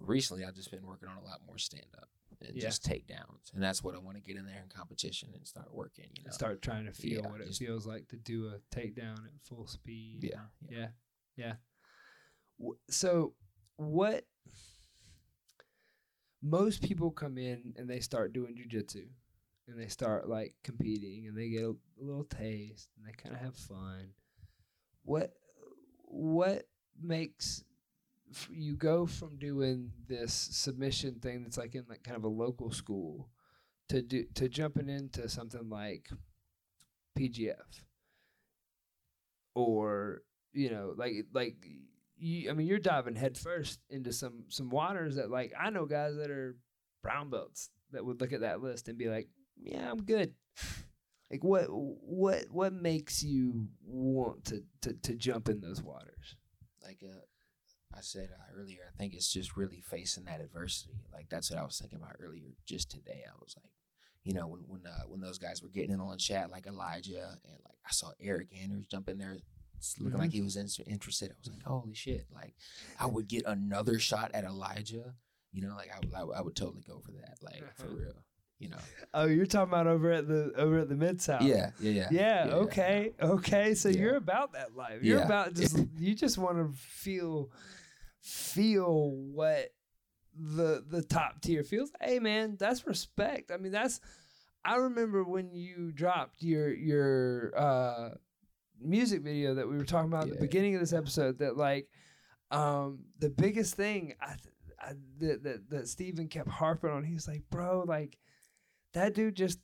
[0.00, 0.44] recently.
[0.44, 2.08] I've just been working on a lot more stand up
[2.44, 2.62] and Yeah.
[2.64, 5.72] just takedowns, and that's what I want to get in there in competition and start
[5.74, 6.10] working.
[6.16, 6.30] You know.
[6.30, 9.40] Start trying to feel Yeah, what it just- feels like to do a takedown at
[9.42, 10.24] full speed.
[10.24, 10.46] Yeah.
[10.68, 10.90] Yeah.
[11.36, 11.56] Yeah.
[12.58, 13.34] W- So,
[13.76, 14.26] what
[16.42, 19.08] most people come in and they start doing jujitsu
[19.66, 23.34] and they start like competing and they get a, a little taste and they kind
[23.34, 24.12] of have fun.
[25.04, 25.32] What
[26.06, 26.68] what
[27.00, 27.64] makes
[28.34, 32.28] f- you go from doing this submission thing that's like in like kind of a
[32.28, 33.28] local school
[33.88, 36.08] to do to jumping into something like
[37.18, 37.82] PGF
[39.54, 41.56] or you know like like
[42.16, 46.16] you I mean you're diving headfirst into some some waters that like I know guys
[46.16, 46.56] that are
[47.02, 50.34] brown belts that would look at that list and be like yeah I'm good.
[51.30, 56.36] Like what what what makes you want to to, to jump in those waters?
[56.82, 57.22] Like uh,
[57.96, 60.94] I said uh, earlier, I think it's just really facing that adversity.
[61.12, 62.52] Like that's what I was thinking about earlier.
[62.66, 63.70] Just today, I was like,
[64.24, 66.66] you know, when when uh, when those guys were getting in on the chat, like
[66.66, 69.36] Elijah and like I saw Eric Andrews jump in there,
[70.00, 71.30] looking like he was in- interested.
[71.30, 72.26] I was like, holy shit!
[72.34, 72.54] Like
[72.98, 75.14] I would get another shot at Elijah.
[75.52, 77.36] You know, like I would I, would- I would totally go for that.
[77.42, 78.14] Like for real.
[78.60, 78.78] You know.
[79.14, 81.70] oh you're talking about over at the over at the mid south Yeah.
[81.80, 81.90] Yeah.
[81.90, 82.08] Yeah.
[82.12, 82.52] yeah, yeah.
[82.54, 83.98] okay okay so Yeah.
[84.00, 85.24] you're about that life you're Yeah.
[85.24, 87.50] about just you just want to feel
[88.24, 89.68] feel what
[90.34, 91.92] the the top tier feels.
[92.00, 93.50] Hey man that's respect.
[93.52, 94.00] I mean that's
[94.66, 98.08] i remember when you dropped your your uh
[98.80, 101.86] music video that we were talking about at the beginning of this episode that like
[102.50, 104.34] um the biggest thing i,
[104.80, 108.18] I that, that that steven kept harping on he's like bro like
[108.94, 109.58] that dude just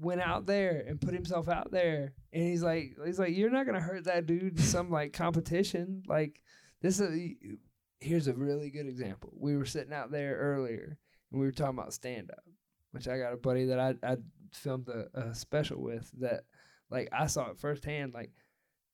[0.00, 3.66] went out there and put himself out there and he's like he's like you're not
[3.66, 6.02] gonna hurt that dude in some like competition.
[6.06, 6.40] Like
[6.80, 7.30] this is
[8.00, 9.32] here's a really good example.
[9.36, 10.98] We were sitting out there earlier
[11.30, 12.44] and we were talking about stand up
[12.92, 14.16] which i got a buddy that i i
[14.52, 16.40] filmed a, a special with that
[16.90, 18.32] like i saw it firsthand like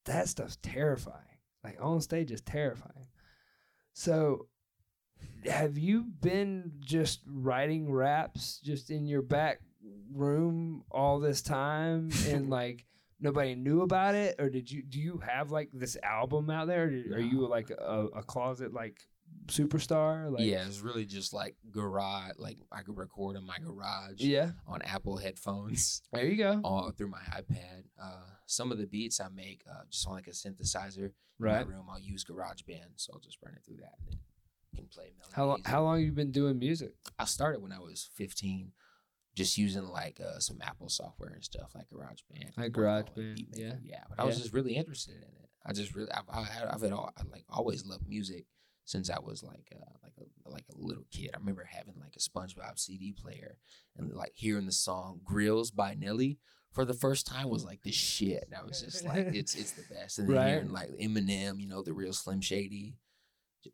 [0.06, 1.20] that stuff's terrifying.
[1.62, 3.08] Like on stage is terrifying.
[3.92, 4.46] So
[5.44, 9.60] have you been just writing raps just in your back
[10.12, 12.10] room all this time?
[12.28, 12.84] And like
[13.20, 16.90] nobody knew about it or did you do you have like this album out there
[16.90, 19.00] Did- are you like a, a closet like
[19.46, 22.32] superstar like yeah, it's really just like garage.
[22.38, 26.02] Like I could record in my garage yeah on Apple headphones.
[26.12, 27.84] there you go all through my iPad.
[28.00, 31.60] Uh, some of the beats I make uh, just on like a synthesizer in my
[31.62, 31.86] room.
[31.90, 34.18] I'll use GarageBand, so I'll just run it through that and then
[34.74, 35.64] can play melodies.
[35.64, 38.72] how, how long you been doing music I started when I was 15,
[39.36, 42.56] just using like uh, some Apple software and stuff like GarageBand.
[42.56, 43.74] Like GarageBand, yeah.
[43.82, 44.02] yeah.
[44.08, 44.42] But I was Yeah.
[44.42, 45.48] just really interested in it.
[45.64, 48.46] I just really, I've, I had, I've had all, I like always loved music
[48.86, 51.30] since I was like, uh, like a like a little kid.
[51.34, 53.58] I remember having like a SpongeBob CD player
[53.96, 56.38] and like hearing the song "Grillz" by Nelly
[56.72, 58.44] for the first time was like this shit.
[58.46, 60.18] And I was just like, it's it's the best.
[60.18, 60.48] And then Right.
[60.48, 62.94] hearing like Eminem, you know, the real Slim Shady,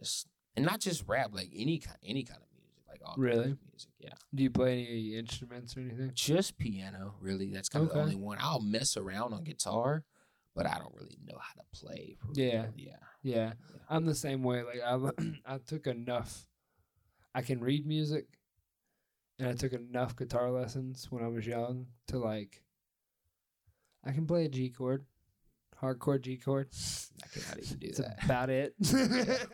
[0.01, 2.49] just and not just rap, like any kind any kind of
[2.93, 3.57] like all Really?
[3.71, 3.91] music.
[3.99, 7.15] Yeah, do you play any instruments or anything just piano.
[7.21, 7.99] Really, that's kind of Okay.
[7.99, 8.39] the only one.
[8.41, 10.05] I'll mess around on guitar,
[10.55, 12.17] but I don't really know how to play.
[12.35, 12.67] Yeah.
[12.77, 13.53] yeah, yeah Yeah.
[13.89, 14.99] i'm the same way like i
[15.55, 16.47] i took enough
[17.35, 18.27] i can read music
[19.39, 22.63] and i took enough guitar lessons when i was young to like
[24.05, 25.05] i can play a g chord
[25.81, 26.69] hardcore g chord
[27.25, 28.25] I cannot even do That's that.
[28.25, 28.75] about it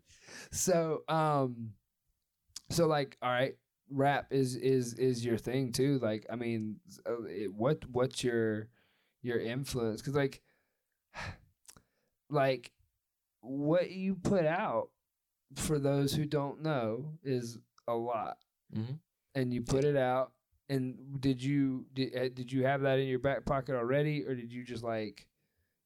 [0.52, 1.72] so um
[2.70, 3.56] so like all right
[3.92, 8.68] rap is is is your thing too like i mean uh, it, what what's your
[9.22, 10.40] your influence because like
[12.30, 12.70] like
[13.40, 14.90] what you put out
[15.56, 18.36] for those who don't know is a lot
[18.76, 19.00] Mhm.
[19.34, 20.32] and you put it out
[20.68, 24.34] and did you did, uh, did you have that in your back pocket already or
[24.34, 25.26] did you just like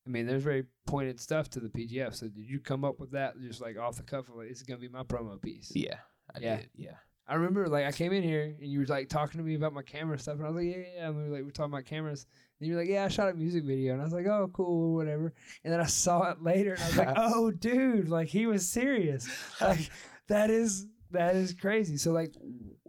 [0.06, 2.14] I mean, there's very pointed stuff to the PGF.
[2.14, 4.26] So did you come up with that just like off the cuff?
[4.28, 5.72] Like, this is gonna be my promo piece.
[5.74, 5.96] Yeah,
[6.34, 6.56] I Yeah.
[6.56, 6.70] did.
[6.74, 9.54] Yeah, I remember like I came in here and you were like talking to me
[9.54, 11.08] about my camera stuff, and I was like, yeah, yeah.
[11.08, 12.26] And we were like, we're talking about cameras,
[12.60, 14.50] and you were like, yeah, I shot a music video, and I was like, oh,
[14.52, 15.32] cool, whatever.
[15.64, 18.68] And then I saw it later, and I was like, oh, dude, like he was
[18.68, 19.28] serious.
[19.60, 19.90] Like
[20.28, 21.96] that is that is crazy.
[21.96, 22.34] So like,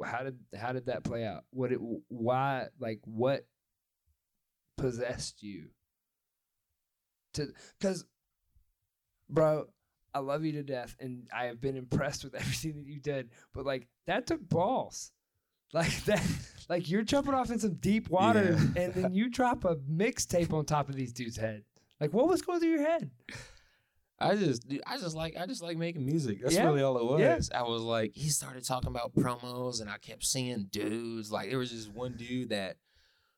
[0.04, 1.44] how did how did that play out?
[1.52, 3.46] What it why like what
[4.78, 5.68] possessed you
[7.34, 7.48] to
[7.80, 8.06] because
[9.30, 9.66] bro
[10.16, 13.30] i love you to death and i have been impressed with everything that you did
[13.54, 15.12] but like that took balls
[15.74, 16.24] like that.
[16.70, 18.84] Like you're jumping off in some deep water, Yeah.
[18.84, 21.64] and then you drop a mixtape on top of these dudes' head.
[22.00, 23.10] Like, what was going through your head?
[24.20, 26.40] I just, dude, I just like, I just like making music.
[26.42, 26.66] That's Yeah.
[26.66, 27.20] really all it was.
[27.20, 27.36] Yeah.
[27.36, 27.52] was.
[27.52, 31.32] I was like, he started talking about promos, and I kept seeing dudes.
[31.32, 32.78] Like, there was just one dude that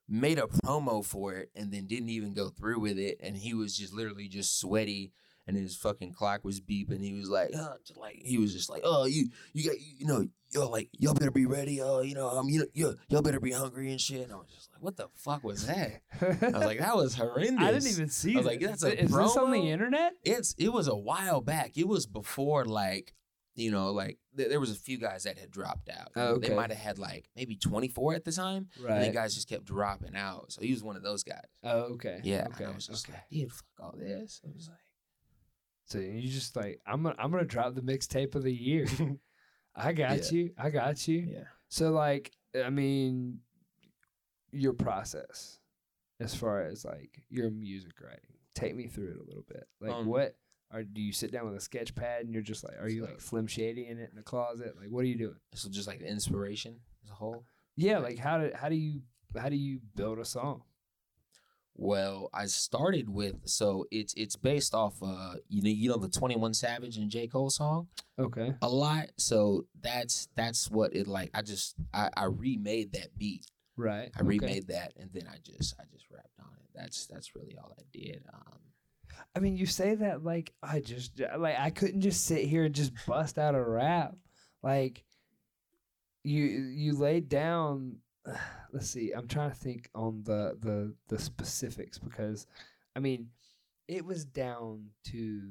[0.08, 3.56] made a promo for it, and then didn't even go through with it, and he
[3.56, 5.12] was just literally just sweaty,
[5.48, 7.02] and his fucking clock was beeping.
[7.02, 10.28] He was like, huh, like he was just like, oh, you, you got, you know,
[10.52, 11.82] yo, like y'all better be ready.
[11.82, 14.24] Oh, you know, um, you, you, y'all better be hungry and shit.
[14.24, 16.02] And I was just like, what the fuck was that?
[16.22, 16.26] I
[16.58, 17.64] was like, that was horrendous.
[17.64, 18.34] I didn't even see.
[18.34, 20.14] I was like, that's a Is this on the internet?
[20.24, 21.78] it's it was a while back.
[21.78, 23.14] It was before like
[23.56, 26.10] you know like th- there was a few guys that had dropped out.
[26.16, 26.50] Oh, okay.
[26.50, 28.68] They might have had like maybe 24 at the time.
[28.78, 29.06] And Right.
[29.06, 30.52] the guys just kept dropping out.
[30.52, 31.46] So he was one of those guys.
[31.64, 32.20] Oh, okay.
[32.24, 32.48] Yeah.
[32.54, 32.66] Okay.
[32.66, 33.18] I was just okay.
[33.18, 34.42] like, dude, fuck all this.
[34.46, 34.78] I was like,
[35.88, 38.86] So you just like I'm gonna I'm gonna drop the mixtape of the year.
[39.76, 40.52] I got you.
[40.58, 41.20] I got you.
[41.20, 41.44] yeah.
[41.70, 42.32] So like
[42.64, 43.40] I mean
[44.52, 45.60] your process
[46.20, 48.20] as far as like your music writing.
[48.54, 49.68] Take me through it a little bit.
[49.80, 50.36] Like Um, what
[50.74, 53.04] or do you sit down with a sketch pad and you're just like are you
[53.06, 54.76] like slim shady in it in the closet?
[54.78, 55.38] Like what are you doing?
[55.54, 57.46] So just like the inspiration as a whole.
[57.78, 59.02] Yeah, like how do how do you
[59.40, 60.64] how do you build a song?
[61.78, 66.10] Well, I started with so it's it's based off uh you know you know the
[66.10, 67.28] 21 Savage and J.
[67.28, 67.88] Cole song?
[68.20, 68.54] Okay.
[68.62, 69.08] a lot.
[69.18, 71.30] So that's that's what it like.
[71.34, 73.46] I just I, I remade that beat.
[73.78, 74.10] Right.
[74.16, 74.28] I okay.
[74.28, 76.70] remade that and then I just I just rapped on it.
[76.74, 78.24] That's that's really all I did.
[78.34, 78.60] Um,
[79.36, 82.74] I mean, you say that like I just like I couldn't just sit here and
[82.74, 84.16] just bust out a rap.
[84.64, 85.04] Like
[86.24, 87.98] you you laid down.
[88.74, 89.12] Let's see.
[89.12, 92.46] I'm trying to think on the the the specifics because,
[92.96, 93.28] I mean,
[93.88, 95.42] it was down to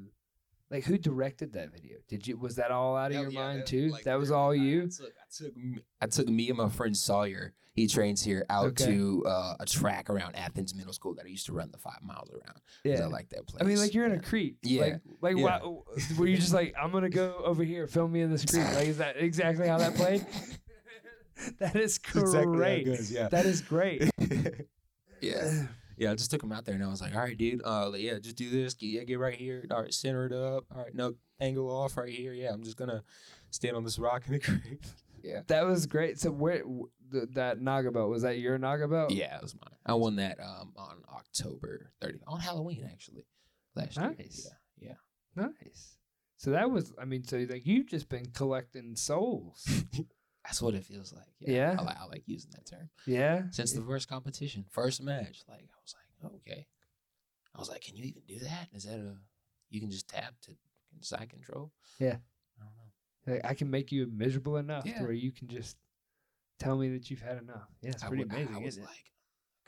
[0.69, 1.97] like who directed that video.
[2.07, 3.91] Did you was that all out of your mind too?
[4.05, 4.83] that was all you.
[4.83, 7.53] I took, I took me- I took me and my friend Sawyer.
[7.73, 8.85] He trains here out Okay.
[8.87, 12.01] to uh, a track around Athens Middle School that I used to run the five
[12.01, 12.59] miles around.
[12.83, 13.03] Yeah.
[13.03, 13.61] I like that place.
[13.61, 14.55] I mean, like you're in a creek.
[14.63, 15.59] Yeah, Like, like yeah.
[15.59, 15.77] why,
[16.17, 18.65] were you just like, I'm gonna go over here, film me in this creek?
[18.73, 20.25] Like, is that exactly how that played?
[21.59, 22.87] that is great.
[23.09, 23.27] yeah.
[23.29, 24.09] That is great.
[25.21, 25.63] yeah.
[25.99, 27.89] Yeah, I just took him out there and I was like, all right, dude, uh,
[27.89, 28.75] like, yeah, just do this.
[28.75, 29.65] Get, yeah, get right here.
[29.71, 30.65] All right, center it up.
[30.71, 32.33] All right, no, angle off right here.
[32.33, 33.01] Yeah, I'm just going to
[33.49, 34.83] stand on this rock in the creek.
[35.23, 35.39] yeah.
[35.47, 36.19] That was great.
[36.19, 39.09] So where w- th- that NAGA belt was that your NAGA belt?
[39.09, 39.75] Yeah, it was mine.
[39.87, 43.25] I won that um on October 30th, on Halloween, actually,
[43.75, 44.19] last Nice.
[44.19, 44.53] year.
[44.79, 44.89] Yeah,
[45.35, 45.45] yeah.
[45.63, 45.97] Nice.
[46.37, 46.93] So that was.
[47.01, 49.67] I mean, so like you've just been collecting souls.
[50.47, 51.27] That's what it feels like.
[51.39, 51.75] Yeah.
[51.77, 52.89] I, like, I like using that term.
[53.05, 53.43] yeah.
[53.51, 56.65] Since the first competition, first match, like, I was like, oh, okay.
[57.53, 58.69] I was like, can you even do that?
[58.73, 59.15] Is that a,
[59.69, 60.51] you can just tap to
[61.01, 61.71] side control?
[61.99, 62.15] Yeah.
[62.59, 62.73] I don't
[63.27, 63.33] know.
[63.33, 64.99] Like, I can make you miserable enough Yeah.
[64.99, 65.75] to where you can just
[66.59, 67.67] tell me that you've had enough.
[67.81, 68.55] Yeah, it's I pretty wa- amazing.
[68.55, 68.85] I was isn't it?
[68.87, 69.11] like,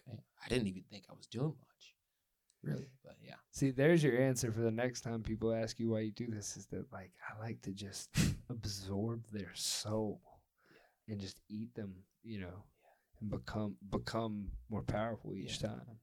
[0.08, 1.96] okay, I didn't even think I was doing much,
[2.64, 2.90] really.
[3.04, 6.12] But yeah, See, there's your answer for the next time people ask you why you
[6.12, 8.10] do this is that like I like to just
[8.50, 10.22] absorb their soul
[11.10, 11.94] and just eat them,
[12.24, 12.64] you know,
[13.20, 15.70] and become become more powerful each Yeah.
[15.70, 16.00] time.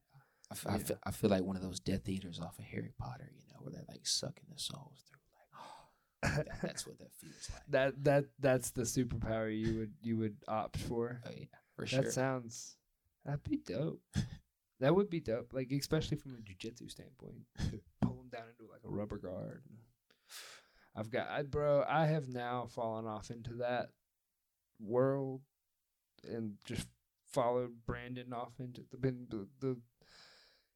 [0.51, 0.79] I, f- I Yeah.
[0.85, 3.61] feel, I feel like one of those Death Eaters off of Harry Potter, you know,
[3.61, 5.19] where they're like sucking the souls through.
[6.23, 7.62] Like, that, that's what that feels like.
[7.69, 11.21] That that that's the superpower you would you would opt for.
[11.27, 12.03] oh yeah, for sure.
[12.03, 12.77] That sounds
[13.25, 14.03] that'd be dope.
[14.81, 15.53] that would be dope.
[15.53, 17.42] Like especially from a jujitsu standpoint.
[18.03, 19.62] Pull them down into like a rubber guard.
[20.95, 23.88] I've got I bro, I have now fallen off into that
[24.81, 25.43] world
[26.29, 26.89] and just
[27.31, 29.77] followed Brandon off into the been the, the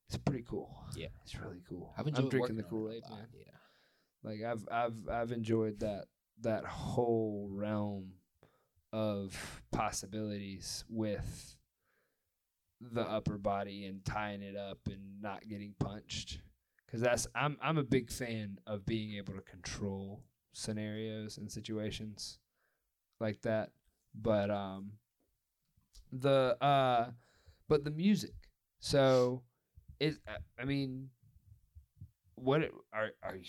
[0.09, 0.85] it's pretty cool.
[0.97, 1.07] Yeah.
[1.23, 1.95] It's really cool.
[1.97, 3.29] I've I'm enjoyed drinking the working on it a Kool-Aid, man.
[3.33, 4.29] Yeah.
[4.31, 6.07] Like I've I've I've enjoyed that
[6.41, 8.15] that whole realm
[8.93, 11.57] of possibilities with
[12.81, 16.41] the upper body and tying it up and not getting punched
[16.91, 22.39] cuz that's I'm I'm a big fan of being able to control scenarios and situations
[23.21, 23.71] like that
[24.15, 24.93] but um
[26.13, 27.11] the uh
[27.69, 28.35] but the music
[28.81, 29.43] so
[30.01, 31.11] it I- I mean
[32.35, 33.45] what are are you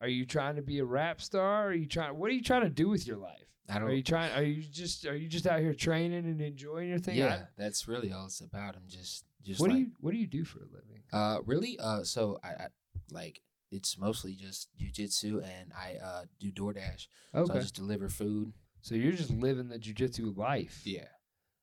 [0.00, 1.68] are you trying to be a rap star?
[1.68, 2.16] Are you trying?
[2.16, 3.46] What are you trying to do with your life?
[3.68, 3.88] I don't.
[3.88, 4.32] Are you trying?
[4.32, 7.14] Are you just are you just out here training and enjoying your thing?
[7.14, 8.74] I- yeah, that's really all it's about.
[8.74, 11.02] I'm just, just what like, do you What do you do for a living?
[11.12, 11.78] Uh, really?
[11.78, 12.66] Uh, so I, I
[13.12, 17.06] like it's mostly just jujitsu, and I uh do DoorDash.
[17.34, 18.52] So Okay, I just deliver food.
[18.82, 21.08] So you're just living the jujitsu life, Yeah.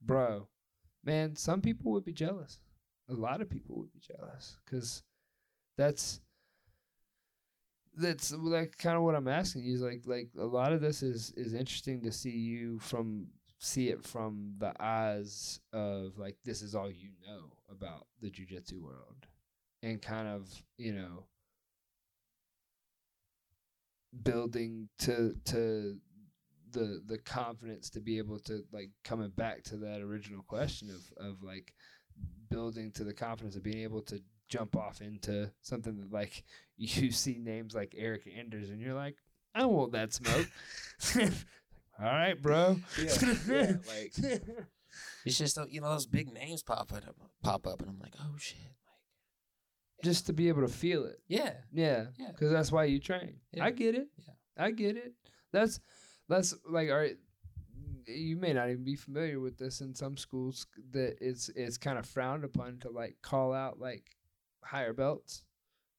[0.02, 0.48] bro.
[1.04, 2.60] Man, some people would be jealous.
[3.08, 5.04] A lot of people would be jealous because
[5.78, 6.20] that's
[7.96, 9.74] that's like kind of what I'm asking you.
[9.76, 13.28] Is like like a lot of this is is interesting to see you from
[13.60, 18.82] see it from the eyes of like this is all you know about the jujitsu
[18.82, 19.26] world
[19.84, 20.48] and kind of
[20.78, 21.26] you know
[24.24, 25.98] building to to
[26.72, 31.26] the the confidence to be able to like coming back to that original question of
[31.26, 31.74] of like
[32.50, 36.44] building to the confidence of being able to jump off into something that like
[36.78, 39.16] you see names like Eric Anders and you're like
[39.56, 40.48] I want that smoke.
[42.00, 42.78] All right, bro.
[43.02, 44.14] Yeah, yeah, like
[45.26, 47.04] it's just you know those big names pop up,
[47.44, 51.20] pop up, and I'm like, oh shit, like just to be able to feel it.
[51.28, 52.28] yeah, Yeah, Yeah.
[52.32, 53.40] because that's why you train.
[53.52, 53.66] Yeah.
[53.66, 54.08] I get it.
[54.18, 54.34] Yeah.
[54.66, 55.14] I get it.
[55.52, 55.80] That's
[56.30, 57.18] that's like all right.
[58.06, 62.00] You may not even be familiar with this in some schools that it's it's kind
[62.00, 64.16] of frowned upon to like call out like
[64.64, 65.44] higher belts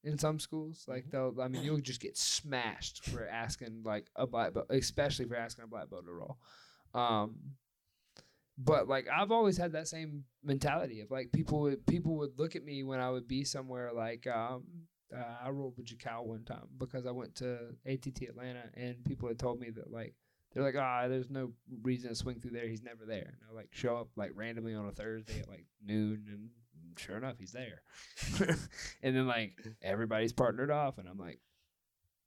[0.02, 0.84] in some schools.
[0.88, 5.26] Like they'll, I mean, you'll just get smashed for asking like a black belt, especially
[5.26, 6.38] for asking a black belt to roll.
[6.94, 7.36] Um,
[8.58, 12.56] but like I've always had that same mentality of like people would people would look
[12.56, 14.64] at me when I would be somewhere like um
[15.16, 19.28] uh, I rolled with Jakal one time because I went to ATT Atlanta and people
[19.28, 20.14] had told me that like
[20.52, 21.52] they're like ah there's no
[21.82, 22.68] reason to swing through there.
[22.68, 23.34] He's never there.
[23.34, 26.50] And I like show up like randomly on a Thursday at like noon and
[26.96, 27.82] sure enough he's there.
[29.02, 31.40] And then like everybody's partnered off and I'm like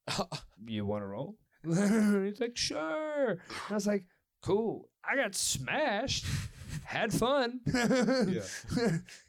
[0.66, 1.38] you want to roll?
[1.64, 3.32] He's like sure.
[3.32, 4.04] And I was like
[4.42, 4.90] cool.
[5.04, 6.26] I got smashed.
[6.86, 7.62] Had fun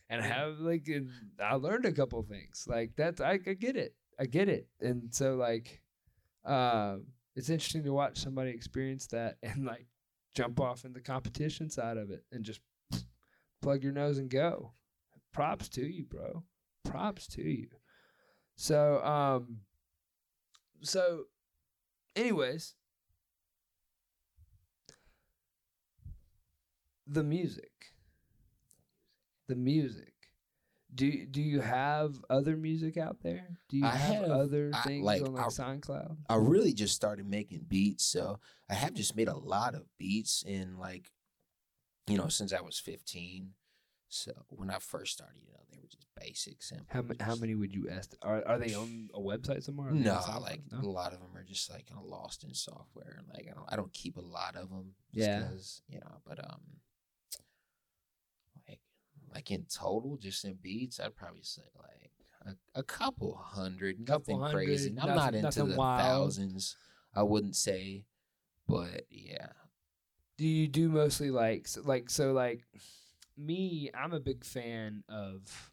[0.08, 1.10] and have like and
[1.42, 5.14] I learned a couple things like that's I, I get it I get it and
[5.14, 5.80] so like
[6.44, 9.86] um it's interesting to watch somebody experience that and like
[10.34, 12.60] jump off in the competition side of it and just
[13.62, 14.72] plug your nose and go.
[15.32, 16.44] Props to you bro.
[16.84, 17.68] Props to you.
[18.56, 19.58] So um
[20.82, 21.24] so
[22.14, 22.74] anyways
[27.06, 27.93] the music
[29.48, 30.12] the music
[30.94, 35.04] do do you have other music out there do you have, have- other I- things
[35.04, 38.38] like, on like I- soundcloud I really just started making beats, so
[38.70, 41.10] I have just made a lot of beats in like,
[42.06, 43.50] you know, since I was 15.
[44.08, 46.86] So when I first started, you know, they were just basic, simple.
[46.88, 49.92] how, ma- how many would you estimate are, are they on a website somewhere Are
[49.94, 50.78] they on No, like No?
[50.78, 53.66] a lot of them are just like kind of lost in software, like I don't,
[53.72, 54.94] I don't keep a lot of them.
[55.12, 55.40] Yeah.
[55.40, 56.60] because you know, but um,
[59.34, 62.10] like in total, just in beats, I'd probably say like
[62.46, 64.94] a, a couple hundred, Couple nothing crazy.
[65.00, 66.00] I'm not into the wild.
[66.00, 66.76] thousands.
[67.14, 68.04] I wouldn't say,
[68.66, 69.48] but yeah,
[70.36, 72.62] do you do mostly like so, like so like
[73.36, 75.72] me i'm a big fan of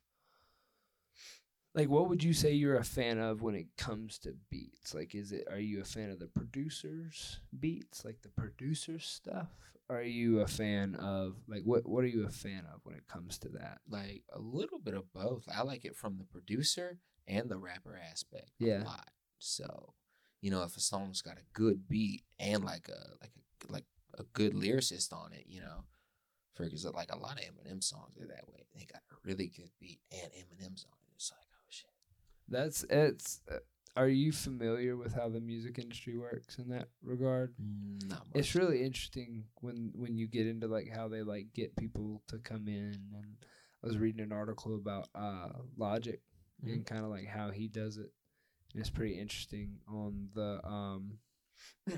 [1.73, 5.15] like what would you say you're a fan of when it comes to beats like
[5.15, 9.47] is it are you a fan of the producers beats like the producers stuff
[9.89, 13.07] are you a fan of like what what are you a fan of when it
[13.07, 15.43] comes to that like a little bit of both.
[15.53, 16.97] I like it from the producer
[17.27, 18.83] and the rapper aspect Yeah.
[18.83, 19.09] a lot.
[19.39, 19.93] So,
[20.41, 23.85] you know, if a song's got a good beat and like a like a like
[24.17, 25.83] a good lyricist on it, you know,
[26.53, 28.63] for example, like a lot of Eminem songs are that way.
[28.73, 31.11] They got a really good beat and Eminem's on it.
[31.15, 31.47] It's like.
[32.51, 33.55] That's it's uh,
[33.95, 37.53] are you familiar with how the music industry works in that regard
[38.07, 38.27] Not much.
[38.35, 42.37] it's really interesting when when you get into like how they like get people to
[42.37, 43.35] come in and
[43.83, 46.21] i was reading an article about uh logic
[46.63, 48.11] and kind of like how he does it
[48.73, 51.17] and it's pretty interesting on the um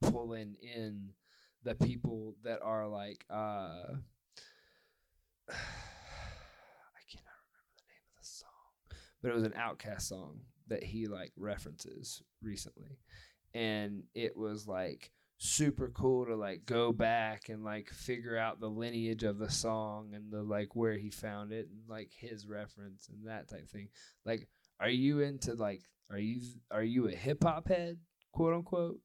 [0.00, 1.10] pulling in
[1.64, 3.94] the people that are like uh
[5.48, 8.48] i cannot remember the name of the song
[9.22, 12.98] but it was an OutKast song that he like references recently
[13.54, 18.68] and it was like super cool to like go back and like figure out the
[18.68, 23.08] lineage of the song and the like where he found it and like his reference
[23.08, 23.88] and that type thing
[24.26, 24.48] like
[24.80, 26.40] are you into like are you
[26.70, 27.96] are you a hip hop head
[28.32, 28.98] quote unquote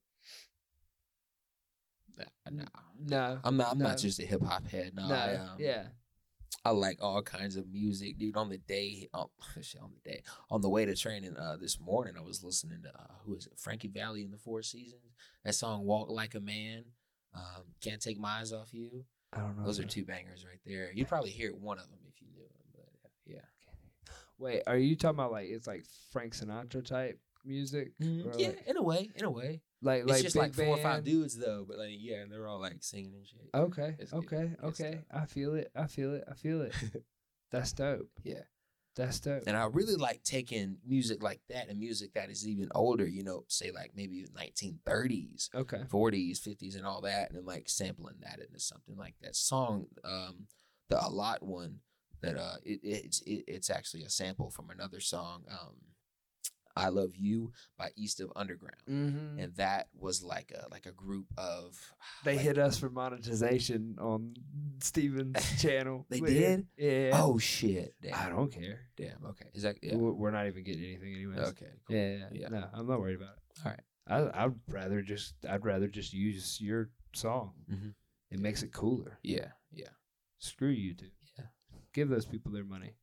[2.17, 2.63] No,
[2.99, 3.71] no I'm not.
[3.71, 3.87] I'm No.
[3.89, 4.93] not just a hip hop head.
[4.95, 5.83] No, no I, um, yeah
[6.65, 8.37] I like all kinds of music, dude.
[8.37, 9.27] On the day, um,
[9.61, 12.81] shit, on the day, on the way to training uh, this morning, I was listening
[12.83, 13.53] to uh, who is it?
[13.57, 15.15] Frankie Valli in the Four Seasons.
[15.43, 16.85] That song "Walk Like a Man."
[17.35, 19.05] Um, Can't take my eyes off you.
[19.33, 20.91] i don't know Those are two bangers right there.
[20.93, 24.13] You'd probably hear one of them if you knew them, but uh, yeah.
[24.37, 28.39] wait are you talking about like it's like frank sinatra type music Mm-hmm.
[28.39, 29.61] Yeah, like, in a way, in a way.
[29.83, 32.47] Like It's like just like four or five dudes though, but like yeah, and they're
[32.47, 33.49] all like singing and shit.
[33.53, 36.73] okay It's okay Good okay i feel it i feel it i feel it
[37.51, 38.43] that's dope Yeah.
[38.95, 39.41] That's dope.
[39.47, 43.23] And I really like taking music like that and music that is even older, you
[43.23, 45.81] know, say like maybe 1930s, Okay.
[45.91, 50.45] 40s, 50s, and all that, and like sampling that into something like that song, um,
[50.89, 51.79] the A Lot one,
[52.21, 55.75] that uh, it, it's it, it's actually a sample from another song, um,
[56.75, 58.81] I Love You by East of Underground.
[58.89, 59.39] Mm-hmm.
[59.39, 61.79] And that was like a like a group of
[62.23, 64.33] They like- hit us for monetization on
[64.81, 66.05] Stephen's channel.
[66.09, 66.67] They did?
[66.77, 67.11] Yeah.
[67.13, 67.93] Oh shit!
[68.01, 68.13] Damn.
[68.15, 68.81] I don't care.
[68.97, 69.23] Damn.
[69.29, 69.49] Okay.
[69.53, 69.95] Is that yeah?
[69.95, 71.39] We're not even getting anything anyways.
[71.49, 71.67] Okay.
[71.87, 71.95] Cool.
[71.95, 72.47] Yeah, yeah, Yeah.
[72.49, 73.59] No, I'm not worried about it.
[73.65, 73.81] All right.
[74.35, 77.53] I I'd rather just I'd rather just use your song.
[77.71, 77.93] Mhm.
[78.31, 79.19] It makes it cooler.
[79.23, 79.49] Yeah.
[79.71, 79.89] Yeah.
[80.39, 81.11] Screw YouTube.
[81.37, 81.45] Yeah.
[81.93, 82.95] Give those people their money.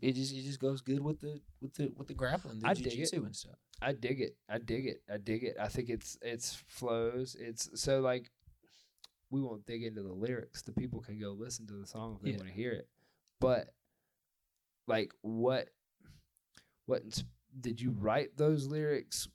[0.00, 2.74] It just it just goes good with the with the with the grappling, the I
[2.74, 3.12] dig it.
[3.12, 3.56] and stuff.
[3.82, 4.36] I dig it.
[4.48, 5.02] I dig it.
[5.12, 5.56] I dig it.
[5.60, 7.36] I think it's it's flows.
[7.38, 8.30] It's so like
[9.30, 10.62] we won't dig into the lyrics.
[10.62, 12.36] The people can go listen to the song if they Yeah.
[12.38, 12.88] want to hear it.
[13.40, 13.68] But
[14.86, 15.68] like what
[16.86, 17.02] what
[17.60, 19.28] did you write those lyrics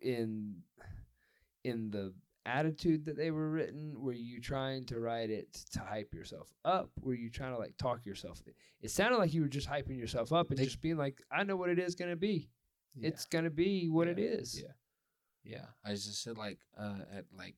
[0.00, 0.62] in
[1.64, 2.12] in the
[2.48, 3.94] attitude that they were written?
[4.00, 6.90] Were you trying to write it to hype yourself up?
[7.00, 8.42] Were you trying to like talk yourself?
[8.80, 11.44] It sounded like you were just hyping yourself up and They- just being like, I
[11.44, 12.50] know what it is gonna be
[12.94, 13.08] Yeah.
[13.08, 14.60] it's gonna be what it Yeah, is.
[14.60, 14.72] Yeah.
[15.44, 15.66] Yeah.
[15.84, 17.56] I just said like uh at like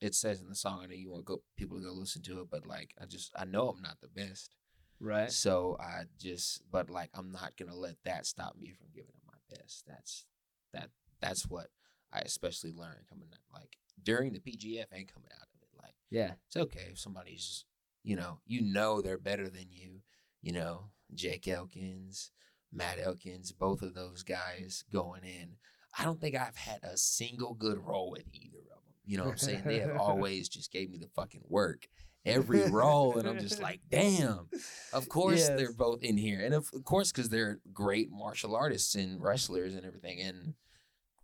[0.00, 2.40] it says in the song, I know you want go people to go listen to
[2.40, 4.54] it, but like I just I know I'm not the best.
[4.98, 5.30] Right.
[5.30, 9.22] So I just but like I'm not gonna let that stop me from giving it
[9.26, 9.84] my best.
[9.86, 10.26] That's
[10.72, 10.90] that
[11.20, 11.68] that's what
[12.12, 15.68] I especially learned coming up like during the PGF and coming out of it.
[15.82, 16.34] Like Yeah.
[16.46, 17.64] it's okay if somebody's
[18.04, 20.00] you know you know they're better than you
[20.40, 22.32] you know jake elkins
[22.72, 25.50] matt elkins both of those guys going in
[25.96, 29.22] i don't think i've had a single good roll with either of them you know
[29.22, 31.86] what i'm saying they have always just gave me the fucking work
[32.26, 34.48] every roll and i'm just like damn
[34.92, 35.48] of course Yes.
[35.50, 39.76] they're both in here and of of course because they're great martial artists and wrestlers
[39.76, 40.54] and everything and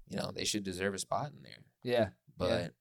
[0.08, 2.08] you know they should deserve a spot in there Yeah.
[2.38, 2.74] But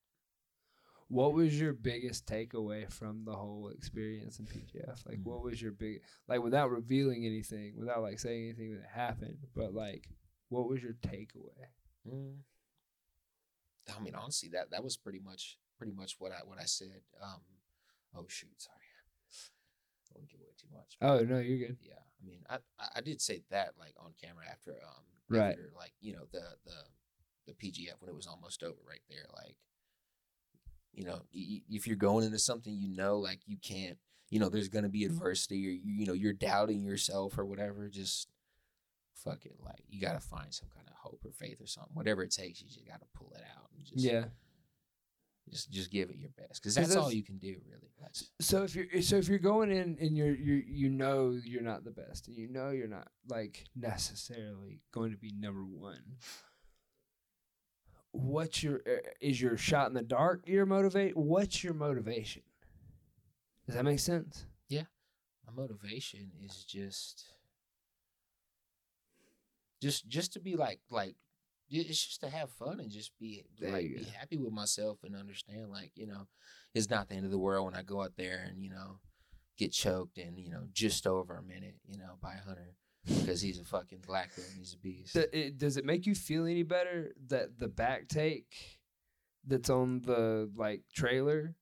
[1.10, 5.06] What was your biggest takeaway from the whole experience in PGF?
[5.06, 5.24] Like, Mm.
[5.24, 9.74] what was your big like without revealing anything, without like saying anything that happened, but
[9.74, 10.10] like,
[10.50, 11.72] what was your takeaway?
[12.06, 12.44] Mm.
[13.96, 17.02] I mean, honestly, that that was pretty much pretty much what I what I said.
[17.22, 17.42] Um,
[18.14, 18.76] oh shoot, sorry,
[20.12, 20.98] I won't give away too much.
[21.02, 21.78] Oh no, you're good.
[21.82, 25.52] Yeah, I mean, I I- I did say that like on camera after um Right.
[25.52, 26.84] after, like you know the the
[27.48, 29.56] the PGF when it was almost over right there like
[30.94, 33.98] you know y- if you're going into something you know like you can't
[34.30, 35.14] you know there's gonna be mm-hmm.
[35.14, 38.28] adversity or you you know you're doubting yourself or whatever just
[39.16, 42.24] fuck it like you gotta find some kind of hope or faith or something whatever
[42.24, 44.26] it takes you just gotta pull it out and just Yeah.
[45.50, 48.64] just just give it your best because that's all you can do really that's So
[48.64, 51.92] if you're so if you're going in and you're you you know you're not the
[51.92, 56.02] best and you know you're not like necessarily going to be number one.
[58.18, 61.16] What's your uh, is your shot in the dark your motivate?
[61.16, 62.42] What's your motivation?
[63.68, 64.46] Does that make sense?
[64.70, 64.84] Yeah.
[65.46, 67.26] My motivation is just
[69.82, 71.16] just just to be like like
[71.70, 75.16] it's just to have fun and just be There like be happy with myself and
[75.16, 76.28] understand like you know
[76.74, 79.00] it's not the end of the world when I go out there and you know
[79.58, 82.67] get choked and you know just over a minute you know by Hunter
[83.08, 85.16] because he's a fucking black and he's a beast.
[85.16, 88.80] It, does it make you feel any better that the back take
[89.46, 91.56] that's on the like trailer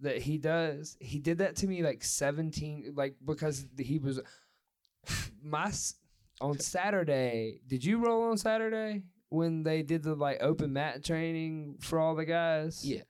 [0.00, 0.96] that he does?
[1.00, 4.20] He did that to me like 17 like because he was
[5.42, 5.72] my
[6.40, 7.60] on Saturday.
[7.66, 12.14] Did you roll on Saturday when they did the like open mat training for all
[12.14, 12.84] the guys?
[12.84, 13.02] yeah,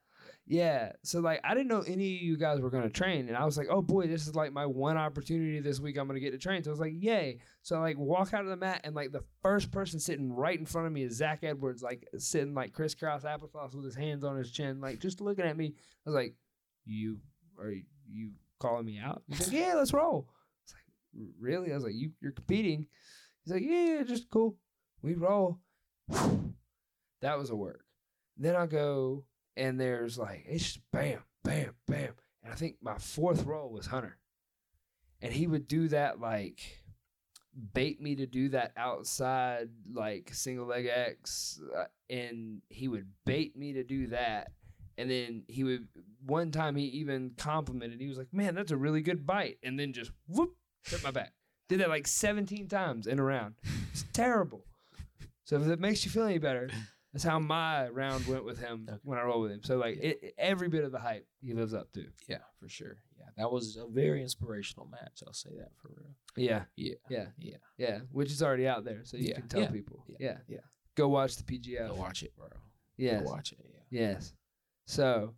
[0.50, 0.92] Yeah.
[1.04, 3.28] So like I didn't know any of you guys were gonna train.
[3.28, 6.06] And I was like, oh boy, this is like my one opportunity this week I'm
[6.06, 6.64] gonna get to train.
[6.64, 7.38] So I was like, yay.
[7.62, 10.58] So I like walk out of the mat and like the first person sitting right
[10.58, 14.24] in front of me is Zach Edwards, like sitting like crisscross applesauce with his hands
[14.24, 15.74] on his chin, like just looking at me.
[15.76, 16.34] I was like,
[16.86, 17.18] You
[17.60, 17.74] are
[18.10, 19.22] you calling me out?
[19.28, 20.30] He's like, Yeah, let's roll.
[20.64, 21.72] It's like, really?
[21.72, 22.86] I was like, You you're competing.
[23.44, 24.56] He's like, Yeah, yeah, just cool.
[25.02, 25.58] We roll.
[26.08, 27.84] that was a work.
[28.38, 29.24] Then I go
[29.58, 32.12] and there's like it's just bam, bam, bam.
[32.42, 34.16] And I think my fourth roll was Hunter.
[35.20, 36.60] And he would do that like
[37.74, 43.56] bait me to do that outside like single leg X uh, and he would bait
[43.56, 44.52] me to do that.
[44.96, 45.88] And then he would
[46.24, 48.00] one time he even complimented.
[48.00, 51.12] He was like, "Man, that's a really good bite." And then just whoop, hit my
[51.12, 51.32] back.
[51.68, 53.54] Did that like 17 times in a round.
[53.92, 54.64] It's terrible.
[55.44, 56.68] So if it makes you feel any better,
[57.12, 58.98] That's how my round went with him Okay.
[59.02, 59.62] when I rolled with him.
[59.62, 60.12] So like Yeah.
[60.22, 62.04] it, every bit of the hype he lives up to.
[62.28, 62.98] Yeah, for sure.
[63.18, 65.22] Yeah, that was a very inspirational match.
[65.26, 66.14] I'll say that for real.
[66.36, 67.56] Yeah, Yeah, yeah, yeah.
[67.78, 68.00] yeah.
[68.12, 70.04] Which is already out there, so you Yeah, can tell yeah, people.
[70.06, 70.60] yeah, Yeah, yeah.
[70.96, 71.88] Go watch the PGF.
[71.88, 72.48] Go watch it, bro.
[72.96, 73.58] Yes, Go watch it.
[73.90, 74.00] Yeah.
[74.10, 74.34] yes.
[74.86, 75.34] So,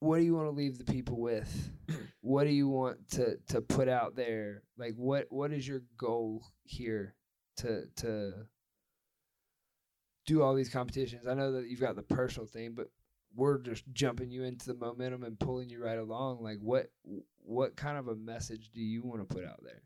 [0.00, 1.70] what do you want to leave the people with?
[2.20, 4.62] what do you want to to put out there?
[4.76, 7.14] Like, what what is your goal here
[7.58, 8.46] to to
[10.26, 11.26] do all these competitions?
[11.26, 12.88] I know that you've got the personal thing, but
[13.34, 16.42] we're just jumping you into the momentum and pulling you right along.
[16.42, 16.90] Like, what
[17.42, 19.82] what kind of a message do you want to put out there?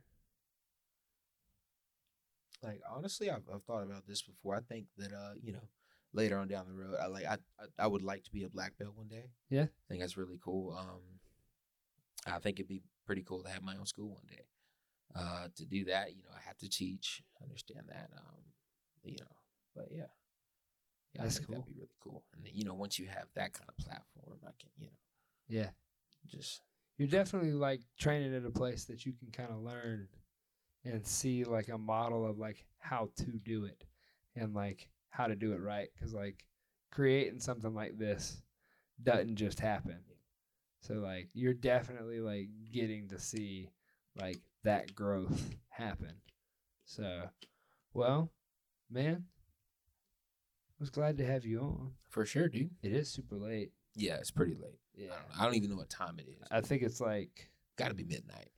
[2.62, 4.56] Like honestly, I've, I've thought about this before.
[4.56, 5.68] I think that uh, you know,
[6.12, 7.36] later on down the road, I like I
[7.78, 9.30] I, would like to be a black belt one day.
[9.48, 9.62] Yeah.
[9.64, 10.76] I think that's really cool.
[10.78, 11.00] Um,
[12.26, 14.44] I think it'd be pretty cool to have my own school one day.
[15.16, 17.22] Uh, to do that, you know, I have to teach.
[17.40, 18.10] I understand that.
[18.16, 18.42] Um,
[19.04, 19.26] you know,
[19.74, 20.10] but yeah,
[21.18, 21.56] yeah, That's I think cool.
[21.60, 22.24] that'd be really cool.
[22.34, 24.92] And then, you know, once you have that kind of platform, I can, you know,
[25.48, 25.70] Yeah.
[26.26, 26.62] just
[26.96, 30.08] you're definitely like training at a place that you can kind of learn
[30.84, 33.84] and see like a model of like how to do it
[34.34, 36.44] and like how to do it right because like
[36.90, 38.42] creating something like this
[39.02, 39.98] doesn't just happen
[40.80, 43.70] so like you're definitely like getting to see
[44.16, 46.14] like that growth happen
[46.84, 47.22] so
[47.94, 48.30] well
[48.90, 49.24] man
[50.80, 52.70] was glad to have you on for sure, dude.
[52.82, 54.78] it is super late Yeah, it's pretty late.
[54.94, 55.40] yeah I don't.
[55.40, 56.42] I don't even know what time it is.
[56.50, 58.48] i think it's like Got to be midnight.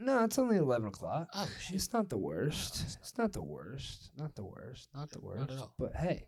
[0.00, 1.28] No, it's only eleven o'clock.
[1.32, 1.76] Oh shit.
[1.76, 2.82] It's not the worst.
[2.84, 4.10] it's It's not the worst.
[4.18, 4.88] Not the worst.
[4.92, 5.50] Not the Not worst.
[5.52, 5.74] at all.
[5.78, 6.26] But hey,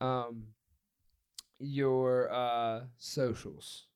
[0.00, 0.44] um,
[1.58, 3.86] your uh socials.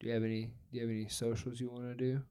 [0.00, 0.52] Do you have any?
[0.70, 2.22] Do you have any socials you want to do?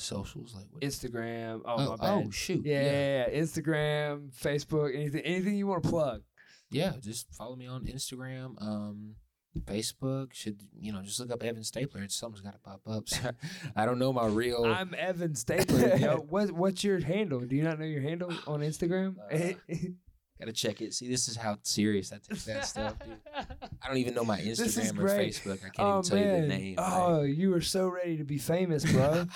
[0.00, 0.82] Socials like what?
[0.82, 1.62] Instagram.
[1.64, 2.24] Oh, oh, my bad.
[2.26, 2.64] oh, shoot.
[2.64, 3.40] yeah, yeah, yeah.
[3.40, 6.22] Instagram, Facebook, anything, anything you want to plug.
[6.70, 9.14] Yeah, just follow me on Instagram, um,
[9.60, 10.34] Facebook.
[10.34, 11.02] Should you know?
[11.02, 12.02] Just look up Evan Stapler.
[12.02, 13.08] It's something's got to pop up.
[13.08, 13.30] So,
[13.76, 14.64] I don't know my real.
[14.64, 15.96] I'm Evan Stapler.
[15.96, 16.16] yo.
[16.28, 17.40] What, what's your handle?
[17.40, 19.16] Do you not know your handle on Instagram?
[20.38, 20.94] gotta check it.
[20.94, 23.16] See, this is how serious I take that stuff, dude.
[23.82, 25.08] I don't even know my Instagram or.
[25.08, 25.58] Facebook.
[25.64, 26.34] I can't oh even tell man!
[26.34, 26.74] you the name.
[26.78, 29.26] oh, you were so ready to be famous, bro.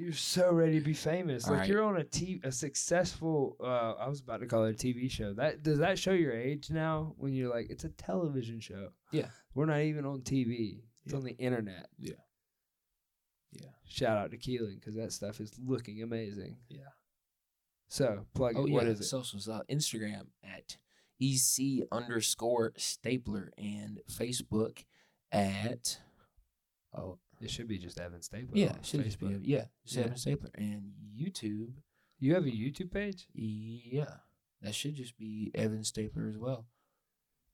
[0.00, 1.44] You're so ready to be famous.
[1.44, 1.68] All like right.
[1.68, 3.56] you're on a t- a successful.
[3.62, 5.34] Uh, I was about to call it a TV show.
[5.34, 7.14] That does that show your age now?
[7.18, 8.88] When you're like, it's a television show.
[9.12, 9.26] Yeah.
[9.54, 10.84] we're not even on TV.
[11.04, 11.18] It's Yeah.
[11.18, 11.88] on the internet.
[11.98, 12.14] Yeah.
[13.52, 13.68] Yeah.
[13.84, 16.56] Shout out to Keelan because that stuff is looking amazing.
[16.70, 16.80] Yeah.
[17.88, 18.68] So plug Oh it.
[18.70, 19.04] yeah, What is it?
[19.04, 19.48] socials?
[19.48, 20.78] Uh, Instagram at
[21.20, 24.84] ec underscore stapler and Facebook
[25.30, 25.98] at
[26.96, 28.50] oh It should be just Evan Stapler.
[28.56, 30.04] yeah, on should just be yeah, just Yeah.
[30.04, 31.72] Evan Stapler and YouTube.
[32.18, 33.26] You have a YouTube page?
[33.34, 34.16] Yeah,
[34.60, 36.66] that should just be Evan Stapler as well.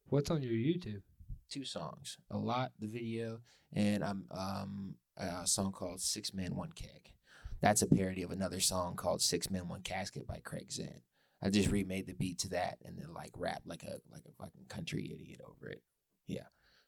[0.09, 1.01] What's on your YouTube?
[1.49, 3.39] Two songs, a lot the video,
[3.71, 7.13] and I'm um a song called Six Men One Keg.
[7.61, 11.01] That's a parody of another song called Six Men One Casket by Craig Zen.
[11.41, 14.33] I just remade the beat to that and then like rap like a like a
[14.43, 15.81] fucking country idiot over it.
[16.27, 16.47] Yeah.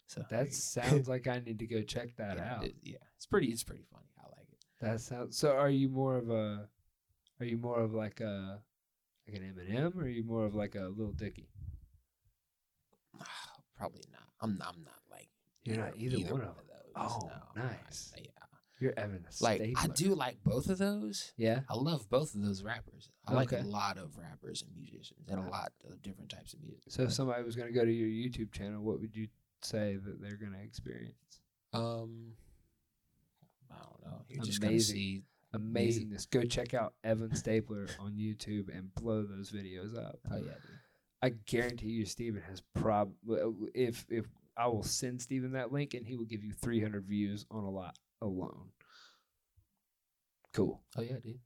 [0.09, 2.65] So That sounds like I need to go check that yeah, out.
[2.65, 3.47] it- yeah, it's pretty.
[3.47, 4.07] It's pretty funny.
[4.17, 4.57] I like it.
[4.81, 5.37] That sounds.
[5.37, 6.67] So, are you more of a?
[7.39, 8.59] Are you more of like a,
[9.27, 11.47] like an Eminem, or are you more of like a Little Dicky?
[13.77, 14.23] Probably not.
[14.41, 14.59] I'm.
[14.65, 15.29] I'm not like.
[15.63, 16.93] You're not either one of those.
[16.95, 18.11] Oh, no, nice.
[18.17, 18.31] Yeah.
[18.79, 19.25] You're Evan.
[19.41, 21.33] Like I do like both of those.
[21.37, 21.59] Yeah.
[21.69, 23.11] I love both of those rappers.
[23.27, 26.53] I like a lot of rappers and musicians and a uh, lot of different types
[26.53, 26.85] of music.
[26.87, 29.27] So, if somebody was going to go to your YouTube channel, what would you
[29.61, 31.41] say that they're going to experience?
[31.73, 32.33] Um,
[33.71, 34.21] I don't know.
[34.29, 34.95] You're just gonna Amazing.
[34.95, 35.23] see.
[35.55, 36.29] Amazingness.
[36.29, 40.19] Go check out Evan Stapler on YouTube and blow those videos up.
[40.31, 40.79] Oh yeah, dude.
[41.21, 43.11] I guarantee you, Stephen has prob.
[43.73, 47.45] If if I will send Stephen that link, and he will give you 300 views
[47.49, 48.69] on a lot alone.
[50.53, 50.81] Cool.
[50.97, 51.39] Oh yeah, dude.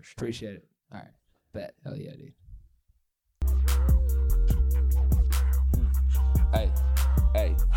[0.00, 0.14] Sure.
[0.16, 0.68] Appreciate it.
[0.92, 1.08] All right.
[1.52, 1.74] Bet.
[1.84, 2.32] Hell yeah, dude.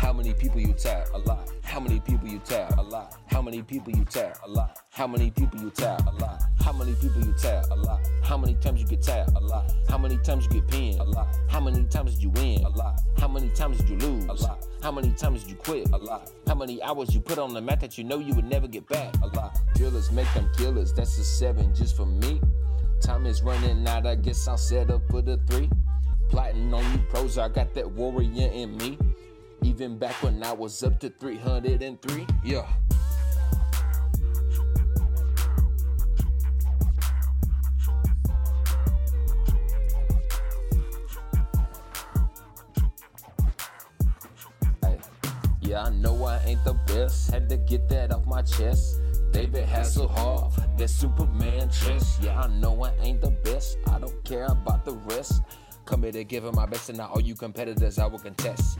[0.06, 1.08] How many people you tap?
[1.14, 1.50] A lot.
[1.64, 2.78] How many people you tap?
[2.78, 3.16] A lot.
[3.26, 4.38] How many people you tap?
[4.44, 4.78] A lot.
[4.90, 6.06] How many people you tap?
[6.06, 6.44] A lot.
[6.60, 7.66] How many people you tap?
[7.72, 8.08] A lot.
[8.22, 9.32] How many times you get tapped?
[9.34, 9.72] A lot.
[9.88, 11.00] How many times you get pinned?
[11.00, 11.36] A lot.
[11.48, 12.62] How many times did you win?
[12.62, 13.00] A lot.
[13.18, 14.26] How many times did you lose?
[14.26, 14.64] A lot.
[14.80, 15.90] How many times did you quit?
[15.90, 16.30] A lot.
[16.46, 18.86] How many hours you put on the mat that you know you would never get
[18.86, 19.12] back?
[19.24, 19.58] A lot.
[19.74, 20.92] Killers make them killers.
[20.92, 22.40] That's a seven just for me.
[23.00, 24.06] Time is running out.
[24.06, 25.68] I guess I'll set up for the three.
[26.28, 28.98] Plotting on you pros, I got that warrior in me.
[29.66, 32.64] Even back when I was up to 303, yeah.
[45.60, 47.32] Yeah, I know I ain't the best.
[47.32, 49.00] Had to get that off my chest.
[49.32, 52.22] David Hasselhoff, that Superman chest.
[52.22, 53.78] Yeah, I know I ain't the best.
[53.88, 55.42] I don't care about the rest.
[55.84, 58.78] Come here to give him my best, and not all you competitors I will contest.